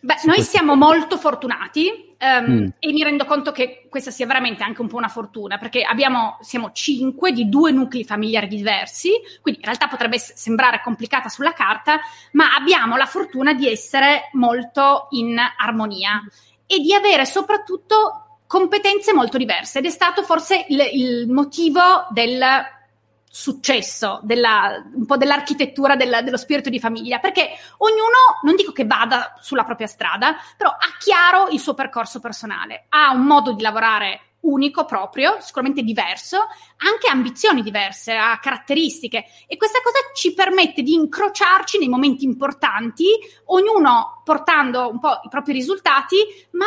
[0.00, 0.56] Beh, su noi questo...
[0.56, 2.66] siamo molto fortunati um, mm.
[2.78, 6.38] e mi rendo conto che questa sia veramente anche un po' una fortuna, perché abbiamo,
[6.40, 9.10] siamo cinque di due nuclei familiari diversi,
[9.42, 12.00] quindi in realtà potrebbe sembrare complicata sulla carta,
[12.32, 16.22] ma abbiamo la fortuna di essere molto in armonia
[16.66, 22.40] e di avere soprattutto competenze molto diverse ed è stato forse il, il motivo del
[23.34, 28.86] successo, della, un po' dell'architettura della, dello spirito di famiglia, perché ognuno, non dico che
[28.86, 33.60] vada sulla propria strada, però ha chiaro il suo percorso personale, ha un modo di
[33.60, 40.82] lavorare unico proprio, sicuramente diverso, anche ambizioni diverse, ha caratteristiche e questa cosa ci permette
[40.82, 43.06] di incrociarci nei momenti importanti,
[43.46, 46.18] ognuno portando un po' i propri risultati,
[46.52, 46.66] ma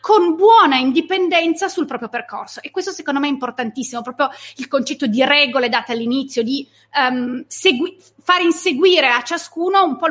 [0.00, 2.62] con buona indipendenza sul proprio percorso.
[2.62, 6.66] E questo secondo me è importantissimo, proprio il concetto di regole date all'inizio, di
[7.10, 10.08] um, segui- far inseguire a ciascuno un po'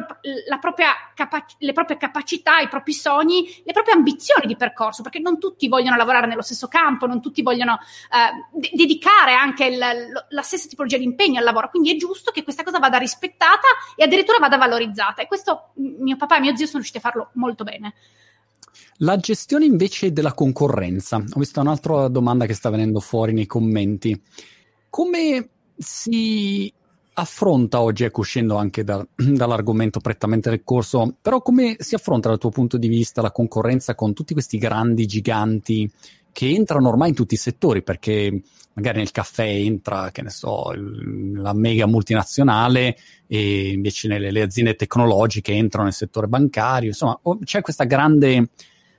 [1.13, 5.67] capac- le proprie capacità, i propri sogni, le proprie ambizioni di percorso, perché non tutti
[5.67, 10.67] vogliono lavorare nello stesso campo, non tutti vogliono uh, de- dedicare anche il, la stessa
[10.67, 11.69] tipologia di impegno al lavoro.
[11.69, 15.21] Quindi è giusto che questa cosa vada rispettata e addirittura vada valorizzata.
[15.21, 17.93] E questo mio papà e mio zio sono riusciti a farlo molto bene.
[18.99, 21.17] La gestione invece della concorrenza.
[21.17, 24.19] Ho visto un'altra domanda che sta venendo fuori nei commenti.
[24.89, 26.71] Come si
[27.15, 32.37] affronta oggi, ecco uscendo anche da, dall'argomento prettamente del corso, però come si affronta dal
[32.37, 35.91] tuo punto di vista la concorrenza con tutti questi grandi giganti
[36.31, 37.81] che entrano ormai in tutti i settori?
[37.81, 38.41] Perché
[38.73, 45.53] magari nel caffè entra, che ne so, la mega multinazionale e invece nelle aziende tecnologiche
[45.53, 48.49] entrano nel settore bancario, insomma c'è questa grande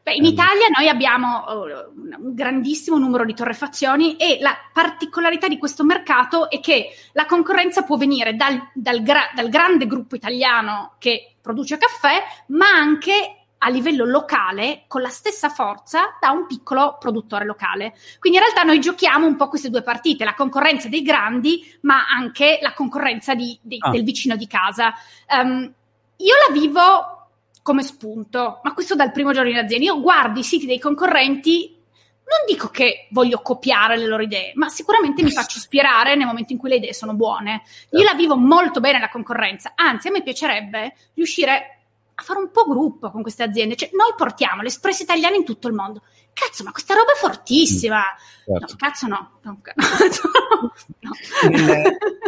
[0.06, 5.58] Beh, in Italia noi abbiamo uh, un grandissimo numero di torrefazioni e la particolarità di
[5.58, 10.94] questo mercato è che la concorrenza può venire dal, dal, gra- dal grande gruppo italiano
[11.00, 16.98] che produce caffè, ma anche a livello locale con la stessa forza da un piccolo
[17.00, 17.92] produttore locale.
[18.20, 22.06] Quindi in realtà noi giochiamo un po' queste due partite, la concorrenza dei grandi, ma
[22.06, 23.90] anche la concorrenza di, di, ah.
[23.90, 24.94] del vicino di casa.
[25.28, 25.62] Um,
[26.18, 27.25] io la vivo
[27.66, 29.87] come spunto, ma questo dal primo giorno in azienda.
[29.87, 34.68] Io guardo i siti dei concorrenti, non dico che voglio copiare le loro idee, ma
[34.68, 37.62] sicuramente mi faccio ispirare nel momento in cui le idee sono buone.
[37.90, 41.81] Io la vivo molto bene la concorrenza, anzi a me piacerebbe riuscire
[42.14, 43.74] a fare un po' gruppo con queste aziende.
[43.74, 46.02] Cioè, noi portiamo l'espresso italiano in tutto il mondo.
[46.33, 48.00] Cazzo, ma questa roba è fortissima.
[48.44, 48.66] Certo.
[48.70, 49.31] No, cazzo no.
[49.42, 49.59] no,
[51.00, 51.11] no.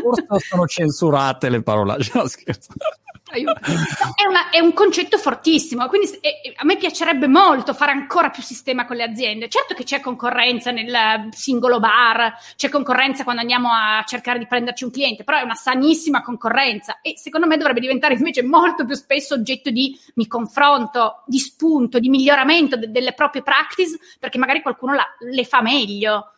[0.03, 1.99] Forse sono censurate le parole.
[2.13, 2.73] No, scherzo.
[3.31, 8.43] È, una, è, un concetto fortissimo, quindi è, a me piacerebbe molto fare ancora più
[8.43, 9.49] sistema con le aziende.
[9.49, 14.85] Certo che c'è concorrenza nel singolo bar, c'è concorrenza quando andiamo a cercare di prenderci
[14.85, 18.95] un cliente, però è una sanissima concorrenza e secondo me dovrebbe diventare invece molto più
[18.95, 24.63] spesso oggetto di mi confronto, di spunto, di miglioramento de- delle proprie practice, perché magari
[24.63, 26.33] qualcuno la, le fa meglio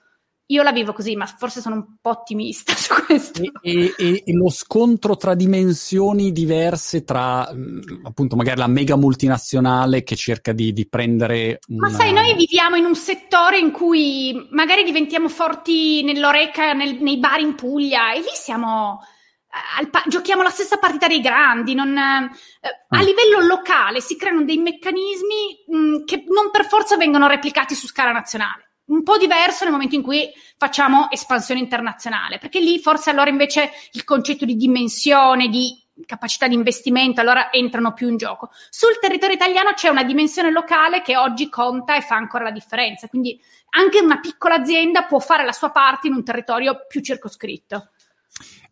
[0.50, 3.42] io la vivo così, ma forse sono un po' ottimista su questo.
[3.62, 10.02] E, e, e lo scontro tra dimensioni diverse, tra mm, appunto magari la mega multinazionale
[10.02, 11.60] che cerca di, di prendere.
[11.68, 11.88] Una...
[11.88, 17.18] Ma sai, noi viviamo in un settore in cui magari diventiamo forti nell'oreca, nel, nei
[17.18, 19.00] bar in Puglia, e lì siamo.
[19.90, 21.74] Pa- giochiamo la stessa partita dei grandi.
[21.74, 22.30] Non, eh,
[22.88, 23.04] a mm.
[23.04, 27.86] livello locale si creano dei meccanismi mh, mm, che non per forza vengono replicati su
[27.86, 33.10] scala nazionale un po' diverso nel momento in cui facciamo espansione internazionale, perché lì forse
[33.10, 38.50] allora invece il concetto di dimensione, di capacità di investimento, allora entrano più in gioco.
[38.70, 43.08] Sul territorio italiano c'è una dimensione locale che oggi conta e fa ancora la differenza,
[43.08, 47.90] quindi anche una piccola azienda può fare la sua parte in un territorio più circoscritto.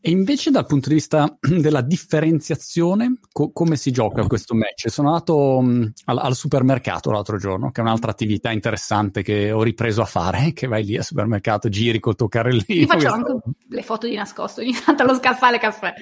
[0.00, 4.90] E invece dal punto di vista della differenziazione, co- come si gioca questo match?
[4.90, 9.62] Sono andato mh, al, al, supermercato l'altro giorno, che è un'altra attività interessante che ho
[9.62, 12.64] ripreso a fare, che vai lì al supermercato, giri col tuo carrellino.
[12.68, 13.50] Io faccio anche sta...
[13.68, 15.92] le foto di nascosto, ogni tanto allo scaffale caffè,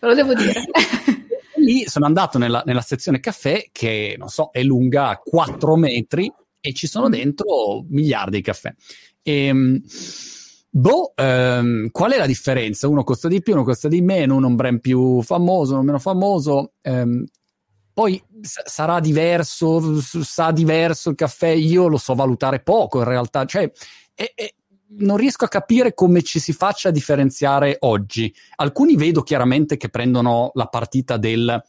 [0.00, 0.64] ve lo devo dire.
[1.56, 6.72] lì sono andato nella, nella sezione caffè che, non so, è lunga 4 metri e
[6.72, 7.10] ci sono mm.
[7.10, 8.72] dentro miliardi di caffè.
[9.22, 9.82] E, ehm,
[10.68, 12.86] Boh, ehm, qual è la differenza?
[12.88, 15.82] Uno costa di più, uno costa di meno, uno è un brand più famoso, uno
[15.82, 16.72] meno famoso.
[16.82, 17.24] Ehm,
[17.94, 23.04] poi s- sarà diverso, s- sa diverso il caffè, io lo so valutare poco in
[23.04, 23.46] realtà.
[23.46, 23.70] Cioè,
[24.14, 24.54] è, è,
[24.98, 28.32] non riesco a capire come ci si faccia differenziare oggi.
[28.56, 31.62] Alcuni vedo chiaramente che prendono la partita del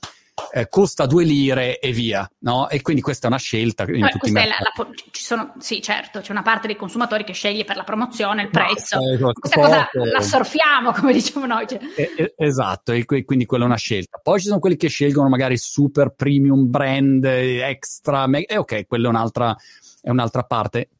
[0.51, 2.69] eh, costa due lire e via, no?
[2.69, 3.85] E quindi questa è una scelta.
[3.85, 7.63] Tutti i la, la, ci sono, sì, certo, c'è una parte dei consumatori che sceglie
[7.63, 8.99] per la promozione, il prezzo.
[8.99, 11.67] No, questa cosa la sorfiamo, come diciamo noi.
[11.67, 11.79] Cioè.
[11.95, 14.19] Eh, esatto, e quindi quella è una scelta.
[14.21, 19.07] Poi ci sono quelli che scelgono magari super premium brand, extra, e eh, ok, quella
[19.07, 19.55] è un'altra
[20.07, 20.91] è un'altra parte.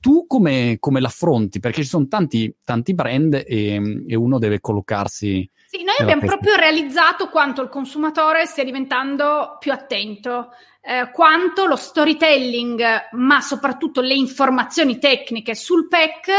[0.00, 1.60] Tu come, come l'affronti?
[1.60, 6.54] Perché ci sono tanti, tanti brand e, e, uno deve collocarsi sì, noi abbiamo proprio
[6.54, 14.14] realizzato quanto il consumatore stia diventando più attento, eh, quanto lo storytelling, ma soprattutto le
[14.14, 16.30] informazioni tecniche sul PEC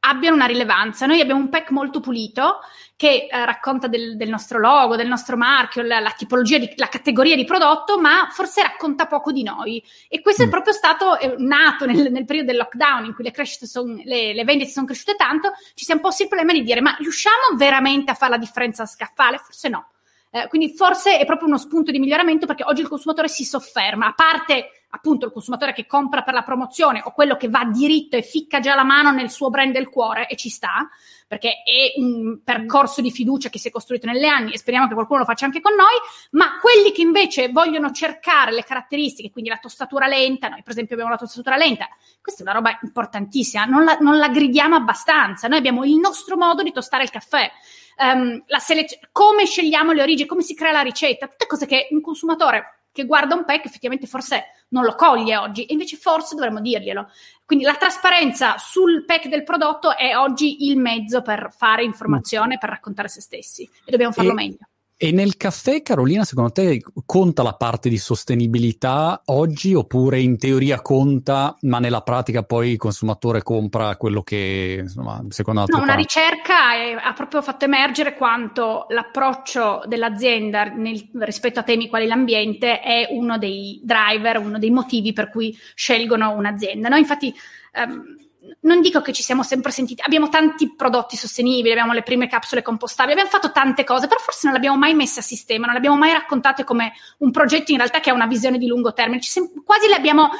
[0.00, 1.06] abbiano una rilevanza.
[1.06, 2.58] Noi abbiamo un pack molto pulito
[2.98, 6.88] che eh, racconta del, del, nostro logo, del nostro marchio, la, la tipologia, di, la
[6.88, 9.80] categoria di prodotto, ma forse racconta poco di noi.
[10.08, 10.46] E questo mm.
[10.46, 14.34] è proprio stato eh, nato nel, nel, periodo del lockdown in cui le, son, le,
[14.34, 18.10] le vendite sono cresciute tanto, ci siamo posti il problema di dire ma riusciamo veramente
[18.10, 19.38] a fare la differenza scaffale?
[19.38, 19.90] Forse no.
[20.30, 24.08] Eh, quindi forse è proprio uno spunto di miglioramento perché oggi il consumatore si sofferma,
[24.08, 28.16] a parte appunto il consumatore che compra per la promozione o quello che va diritto
[28.16, 30.88] e ficca già la mano nel suo brand del cuore e ci sta,
[31.28, 34.94] perché è un percorso di fiducia che si è costruito negli anni e speriamo che
[34.94, 35.94] qualcuno lo faccia anche con noi,
[36.30, 40.94] ma quelli che invece vogliono cercare le caratteristiche, quindi la tostatura lenta, noi per esempio
[40.94, 41.86] abbiamo la tostatura lenta,
[42.22, 46.36] questa è una roba importantissima, non la, non la gridiamo abbastanza, noi abbiamo il nostro
[46.38, 47.50] modo di tostare il caffè.
[47.98, 52.00] Um, selez- come scegliamo le origini, come si crea la ricetta, tutte cose che un
[52.00, 56.60] consumatore che guarda un pack effettivamente forse non lo coglie oggi e invece forse dovremmo
[56.60, 57.10] dirglielo.
[57.44, 62.68] Quindi la trasparenza sul pack del prodotto è oggi il mezzo per fare informazione, per
[62.68, 64.58] raccontare se stessi e dobbiamo farlo e, meglio.
[65.00, 70.82] E nel caffè, Carolina, secondo te conta la parte di sostenibilità oggi oppure in teoria
[70.82, 75.76] conta, ma nella pratica poi il consumatore compra quello che, insomma, secondo te...
[75.76, 81.88] No, una ricerca è, ha proprio fatto emergere quanto l'approccio dell'azienda nel, rispetto a temi
[81.88, 86.88] quali l'ambiente è uno dei driver, uno dei motivi per cui scelgono un'azienda.
[86.88, 87.32] Noi infatti...
[87.72, 88.26] Um,
[88.60, 92.62] non dico che ci siamo sempre sentiti, abbiamo tanti prodotti sostenibili, abbiamo le prime capsule
[92.62, 95.72] compostabili, abbiamo fatto tante cose, però forse non le abbiamo mai messe a sistema, non
[95.72, 98.92] le abbiamo mai raccontate come un progetto in realtà che ha una visione di lungo
[98.92, 99.20] termine.
[99.20, 100.30] Ci sem- quasi le abbiamo,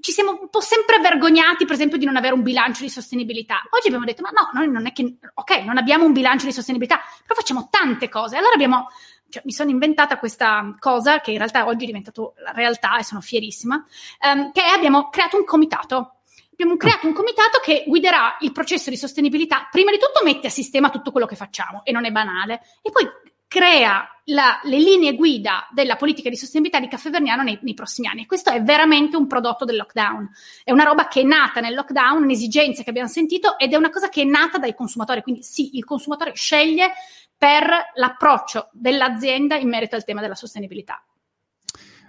[0.00, 3.62] ci siamo un po' sempre vergognati, per esempio, di non avere un bilancio di sostenibilità.
[3.70, 6.52] Oggi abbiamo detto, ma no, noi non è che, ok, non abbiamo un bilancio di
[6.52, 8.36] sostenibilità, però facciamo tante cose.
[8.36, 8.88] Allora abbiamo
[9.28, 13.04] cioè, mi sono inventata questa cosa che in realtà oggi è diventato la realtà e
[13.04, 13.84] sono fierissima,
[14.20, 16.15] ehm, che abbiamo creato un comitato
[16.56, 19.68] abbiamo creato un comitato che guiderà il processo di sostenibilità.
[19.70, 22.90] Prima di tutto mette a sistema tutto quello che facciamo e non è banale, e
[22.90, 23.06] poi
[23.46, 28.08] crea la, le linee guida della politica di sostenibilità di Caffè Verniano nei, nei, prossimi
[28.08, 28.26] anni.
[28.26, 30.28] questo è veramente un prodotto del lockdown.
[30.64, 33.90] È una roba che è nata nel lockdown, un'esigenza che abbiamo sentito ed è una
[33.90, 35.22] cosa che è nata dai consumatori.
[35.22, 36.92] Quindi sì, il consumatore sceglie
[37.36, 41.05] per l'approccio dell'azienda in merito al tema della sostenibilità.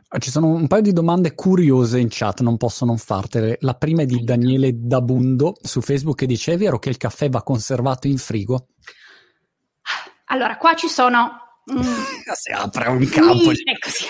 [0.09, 3.57] Ah, ci sono un paio di domande curiose in chat, non posso non fartele.
[3.61, 7.29] La prima è di Daniele Dabundo su Facebook che dice: È vero che il caffè
[7.29, 8.67] va conservato in frigo?
[10.25, 11.61] Allora, qua ci sono.
[11.71, 11.81] Mm,
[12.35, 13.53] si apre un campo.
[13.53, 14.05] Sì, ecco, sì.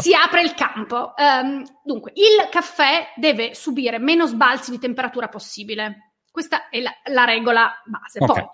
[0.00, 1.12] Si apre il campo.
[1.16, 6.12] Um, dunque, il caffè deve subire meno sbalzi di temperatura possibile.
[6.30, 8.18] Questa è la, la regola base.
[8.20, 8.42] Okay.
[8.42, 8.50] Poi,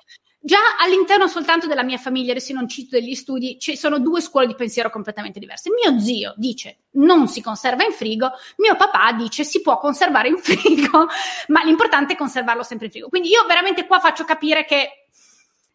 [0.49, 4.47] Già all'interno soltanto della mia famiglia, adesso non cito degli studi, ci sono due scuole
[4.47, 5.69] di pensiero completamente diverse.
[5.71, 10.39] Mio zio dice non si conserva in frigo, mio papà dice si può conservare in
[10.41, 11.07] frigo,
[11.49, 13.09] ma l'importante è conservarlo sempre in frigo.
[13.11, 15.09] Quindi io veramente qua faccio capire che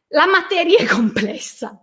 [0.07, 1.79] la materia è complessa.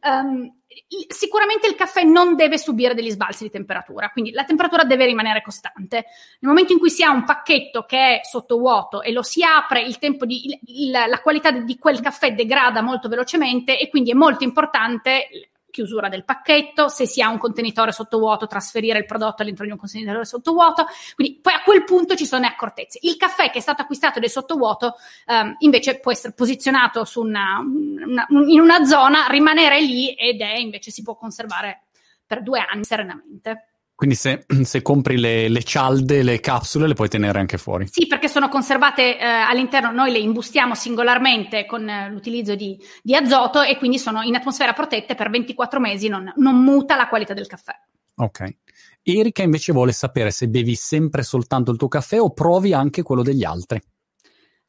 [0.00, 0.61] Um,
[1.08, 5.42] sicuramente il caffè non deve subire degli sbalzi di temperatura, quindi la temperatura deve rimanere
[5.42, 6.04] costante.
[6.40, 9.42] Nel momento in cui si ha un pacchetto che è sotto vuoto e lo si
[9.42, 14.14] apre, di, il, il, la qualità di quel caffè degrada molto velocemente e quindi è
[14.14, 19.66] molto importante chiusura del pacchetto, se si ha un contenitore sottovuoto, trasferire il prodotto all'interno
[19.66, 20.86] di un contenitore sottovuoto.
[21.16, 23.00] Quindi poi a quel punto ci sono le accortezze.
[23.02, 24.94] Il caffè che è stato acquistato ed è sottovuoto
[25.26, 30.92] ehm, invece può essere posizionato una, una, in una zona, rimanere lì ed è invece
[30.92, 31.86] si può conservare
[32.24, 33.71] per due anni serenamente.
[34.02, 37.86] Quindi se, se compri le, le, cialde, le capsule, le puoi tenere anche fuori.
[37.88, 43.14] Sì, perché sono conservate eh, all'interno, noi le imbustiamo singolarmente con eh, l'utilizzo di, di,
[43.14, 47.32] azoto e quindi sono in atmosfera protette per 24 mesi, non, non muta la qualità
[47.32, 47.78] del caffè.
[48.16, 48.56] Ok.
[49.04, 53.22] Erika invece vuole sapere se bevi sempre soltanto il tuo caffè o provi anche quello
[53.22, 53.80] degli altri.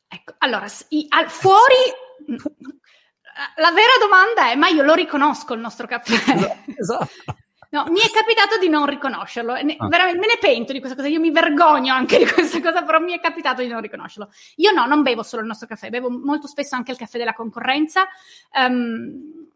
[0.08, 1.74] Ecco, allora, i, al, fuori...
[3.58, 6.62] la vera domanda è, ma io lo riconosco il nostro caffè?
[6.78, 7.10] Esatto.
[7.74, 9.56] No, mi è capitato di non riconoscerlo.
[9.56, 9.88] Ne, ah.
[9.88, 11.10] Veramente me ne pento di questa cosa.
[11.10, 14.30] Io mi vergogno anche di questa cosa, però mi è capitato di non riconoscerlo.
[14.58, 17.34] Io no, non bevo solo il nostro caffè, bevo molto spesso anche il caffè della
[17.34, 18.08] concorrenza.
[18.54, 19.50] Um,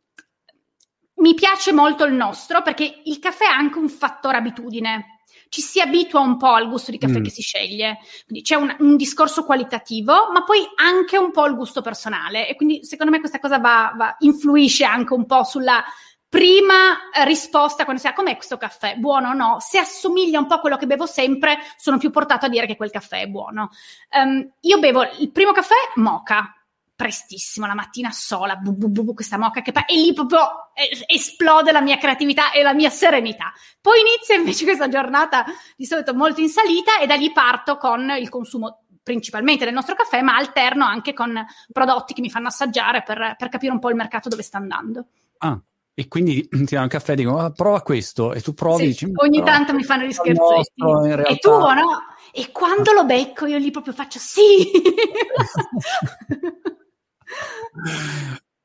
[1.18, 5.20] mi piace molto il nostro perché il caffè ha anche un fattore abitudine.
[5.50, 7.24] Ci si abitua un po' al gusto di caffè mm.
[7.24, 8.00] che si sceglie.
[8.26, 12.48] Quindi c'è un, un, discorso qualitativo, ma poi anche un po' il gusto personale.
[12.48, 15.84] E quindi secondo me questa cosa va, va, influisce anche un po' sulla
[16.30, 18.96] prima risposta quando si ha com'è questo caffè?
[18.98, 19.58] Buono o no?
[19.60, 22.76] Se assomiglia un po' a quello che bevo sempre, sono più portato a dire che
[22.76, 23.70] quel caffè è buono.
[24.12, 26.54] Um, io bevo il primo caffè moca,
[26.96, 31.06] prestissimo, la mattina sola, bu, bu, bu, questa moca che pa- e lì proprio eh,
[31.06, 33.54] esplode la mia creatività e la mia serenità.
[33.80, 38.10] Poi inizia invece questa giornata di solito molto in salita e da lì parto con
[38.18, 43.04] il consumo principalmente del nostro caffè, ma alterno anche con prodotti che mi fanno assaggiare
[43.04, 45.06] per, per capire un po' il mercato dove sta andando.
[45.38, 45.58] Ah,
[46.00, 48.94] e quindi ti danno un caffè e dicono ah, prova questo e tu provi.
[48.94, 50.84] Sì, dici, ogni tanto mi fanno gli scherzetti.
[51.26, 52.04] E tu o no?
[52.32, 54.70] E quando lo becco io lì proprio faccio sì.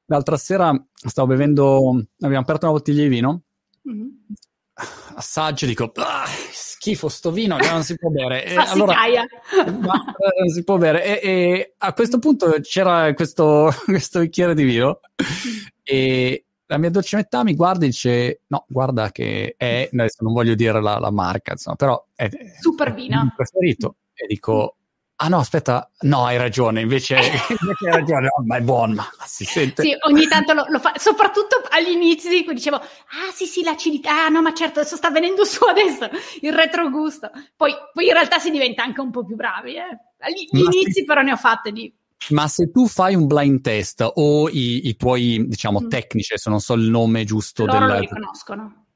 [0.06, 3.44] L'altra sera stavo bevendo, abbiamo aperto una bottiglia di vino,
[3.88, 4.08] mm-hmm.
[5.14, 8.44] assaggio dico, ah, schifo sto vino, non si può bere.
[8.52, 8.92] E, allora,
[9.80, 10.04] ma,
[10.38, 11.22] non si può bere.
[11.22, 15.00] E, e, a questo punto c'era questo, questo bicchiere di vino
[15.82, 20.32] e la mia dolce metà mi guarda e dice no guarda che è adesso non
[20.32, 24.76] voglio dire la, la marca insomma però è super vino preferito e dico
[25.16, 27.16] ah no aspetta no hai ragione invece,
[27.60, 30.78] invece hai ragione oh, ma è buono ma si sente sì ogni tanto lo, lo
[30.78, 34.96] fa soprattutto agli inizi cui dicevo ah sì sì l'acidità ah no ma certo adesso
[34.96, 36.08] sta venendo su adesso
[36.40, 39.98] il retrogusto poi, poi in realtà si diventa anche un po' più bravi eh.
[40.20, 41.04] agli inizi sì.
[41.04, 41.92] però ne ho fatte di
[42.30, 45.88] ma se tu fai un blind test o i, i tuoi, diciamo, mm.
[45.88, 47.88] tecnici, se non so il nome giusto Loro del...
[47.88, 48.86] lo riconoscono.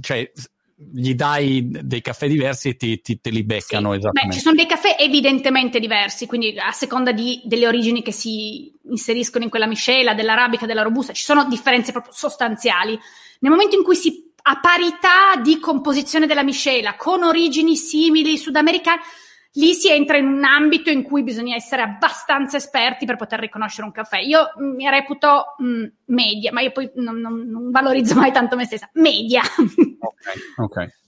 [0.00, 0.32] Cioè,
[0.74, 3.98] gli dai dei caffè diversi e ti, ti, te li beccano sì.
[3.98, 4.28] esattamente.
[4.28, 8.72] Beh, ci sono dei caffè evidentemente diversi, quindi a seconda di, delle origini che si
[8.90, 12.98] inseriscono in quella miscela, dell'arabica, della robusta, ci sono differenze proprio sostanziali.
[13.40, 19.00] Nel momento in cui si a parità di composizione della miscela, con origini simili sudamericane,
[19.54, 23.86] lì si entra in un ambito in cui bisogna essere abbastanza esperti per poter riconoscere
[23.86, 24.18] un caffè.
[24.18, 28.56] Io mi reputo mh, mm, media, ma io poi non, non, non, valorizzo mai tanto
[28.56, 28.88] me stessa.
[28.94, 29.42] Media.
[29.58, 31.00] ok, ok.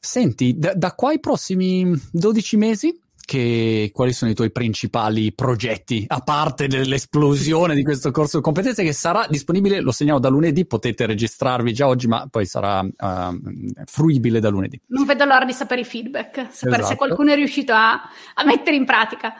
[0.00, 3.00] Senti, da, da qua ai prossimi 12 mesi
[3.30, 8.82] che, quali sono i tuoi principali progetti, a parte dell'esplosione di questo corso di competenze
[8.82, 13.40] che sarà disponibile, lo segnalo da lunedì, potete registrarvi già oggi, ma poi sarà uh,
[13.84, 14.80] fruibile da lunedì.
[14.88, 16.86] Non vedo l'ora di sapere i feedback, sapere esatto.
[16.88, 18.02] se qualcuno è riuscito a,
[18.34, 19.34] a mettere in pratica.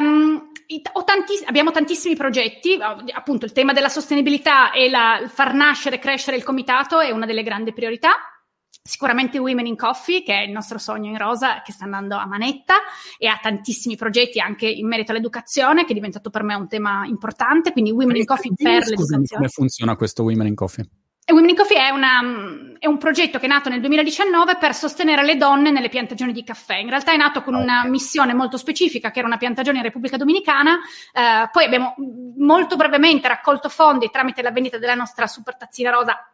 [0.00, 0.54] Um,
[1.04, 2.76] Tantiss- abbiamo tantissimi progetti,
[3.12, 7.26] appunto il tema della sostenibilità e la, far nascere e crescere il comitato è una
[7.26, 8.14] delle grandi priorità.
[8.86, 12.26] Sicuramente Women in Coffee, che è il nostro sogno in rosa, che sta andando a
[12.26, 12.74] manetta
[13.18, 17.04] e ha tantissimi progetti anche in merito all'educazione, che è diventato per me un tema
[17.06, 17.72] importante.
[17.72, 19.26] Quindi Women in Coffee per l'educazione.
[19.28, 20.88] Come funziona questo Women in Coffee?
[21.28, 22.20] E Women in Coffee è, una,
[22.78, 26.44] è, un progetto che è nato nel 2019 per sostenere le donne nelle piantagioni di
[26.44, 26.76] caffè.
[26.76, 30.16] In realtà è nato con una missione molto specifica, che era una piantagione in Repubblica
[30.16, 30.78] Dominicana.
[31.12, 31.96] Eh, poi abbiamo
[32.36, 36.30] molto brevemente raccolto fondi tramite la vendita della nostra super tazzina rosa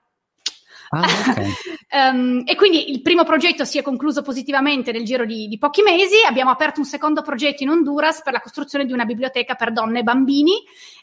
[0.92, 5.82] Um, e quindi il primo progetto si è concluso positivamente nel giro di, di, pochi
[5.82, 6.16] mesi.
[6.26, 10.00] Abbiamo aperto un secondo progetto in Honduras per la costruzione di una biblioteca per donne
[10.00, 10.52] e bambini,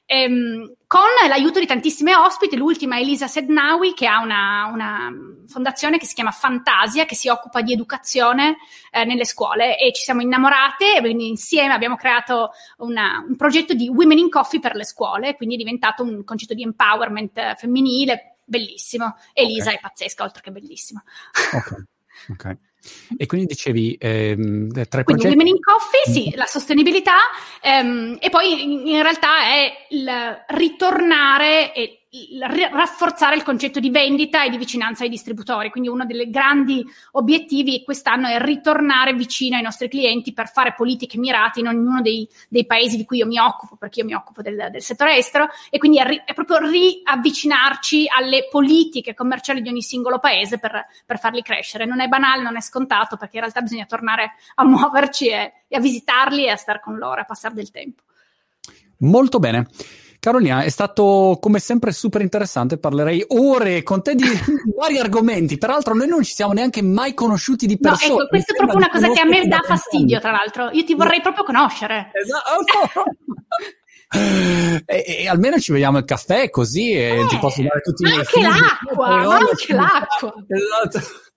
[0.05, 2.55] ehm, con l'aiuto di tantissime ospiti.
[2.55, 5.09] L'ultima è Elisa Sednawi, che ha una, una,
[5.47, 8.57] fondazione che si chiama Fantasia, che si occupa di educazione
[8.91, 9.79] eh, nelle scuole.
[9.79, 14.59] E ci siamo innamorate, e insieme abbiamo creato una, un progetto di Women in Coffee
[14.59, 19.15] per le scuole, quindi è diventato un concetto di empowerment femminile bellissimo.
[19.33, 19.75] Elisa okay.
[19.75, 21.01] è pazzesca, oltre che bellissima.
[21.53, 21.83] Ok,
[22.29, 22.57] ok.
[23.17, 25.27] E quindi dicevi ehm, tre quindi progetti...
[25.27, 27.17] Women in Coffee, sì, la sostenibilità
[27.61, 30.09] ehm, e poi in, in realtà è il
[30.47, 31.98] ritornare e
[32.71, 35.69] rafforzare il concetto di vendita e di vicinanza ai distributori.
[35.69, 41.19] Quindi uno dei grandi obiettivi quest'anno è ritornare vicino ai nostri clienti per fare politiche
[41.19, 44.41] mirate in ognuno dei, dei paesi di cui io mi occupo, perché io mi occupo
[44.41, 49.83] del, del settore estero, e quindi è, è, proprio riavvicinarci alle politiche commerciali di ogni
[49.83, 51.85] singolo paese per, per, farli crescere.
[51.85, 55.77] Non è banale, non è scontato, perché in realtà bisogna tornare a muoverci e, e
[55.77, 58.01] a visitarli e a stare con loro, a passare del tempo.
[58.97, 59.67] Molto bene.
[60.19, 62.77] Carolina, è stato come sempre super interessante.
[62.77, 64.25] Parlerei ore con te di
[64.77, 65.57] vari argomenti.
[65.57, 68.13] Peraltro, noi non ci siamo neanche mai conosciuti di persona.
[68.13, 70.69] No, ecco, questa è proprio una cosa che a me dà fastidio, tra l'altro.
[70.71, 72.11] Io ti vorrei proprio conoscere.
[72.11, 73.03] Esatto.
[74.85, 78.07] e, e, almeno ci vediamo il caffè così e eh, ti posso dare tutti i
[78.07, 80.33] miei Anche l'acqua, anche l'acqua.
[80.49, 81.27] Esatto.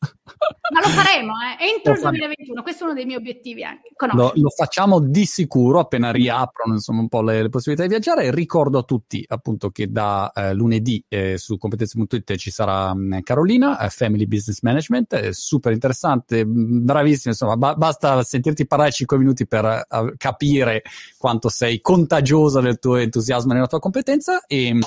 [0.72, 1.74] Ma lo faremo, eh?
[1.74, 3.90] entro lo il 2021, questo è uno dei miei obiettivi anche.
[4.12, 8.34] Lo, lo, facciamo di sicuro appena riaprono insomma, un po' le, le, possibilità di viaggiare.
[8.34, 13.18] Ricordo a tutti appunto che da eh, lunedì eh, su competenze.it ci sarà mh, mm,
[13.20, 18.92] Carolina, eh, Family Business Management, è super interessante, mm, bravissima, insomma, ba- basta sentirti parlare
[18.92, 20.82] 5 minuti per uh, capire
[21.18, 24.78] quanto sei contagiosa del tuo entusiasmo e nella tua competenza e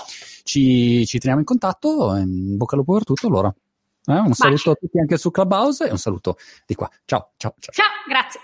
[0.43, 3.53] ci, ci teniamo in contatto, in bocca al lupo per tutto allora.
[4.07, 6.89] Eh, un saluto a tutti anche su Clubhouse e un saluto di qua.
[7.05, 7.73] Ciao, ciao, ciao.
[7.73, 8.39] Ciao, grazie.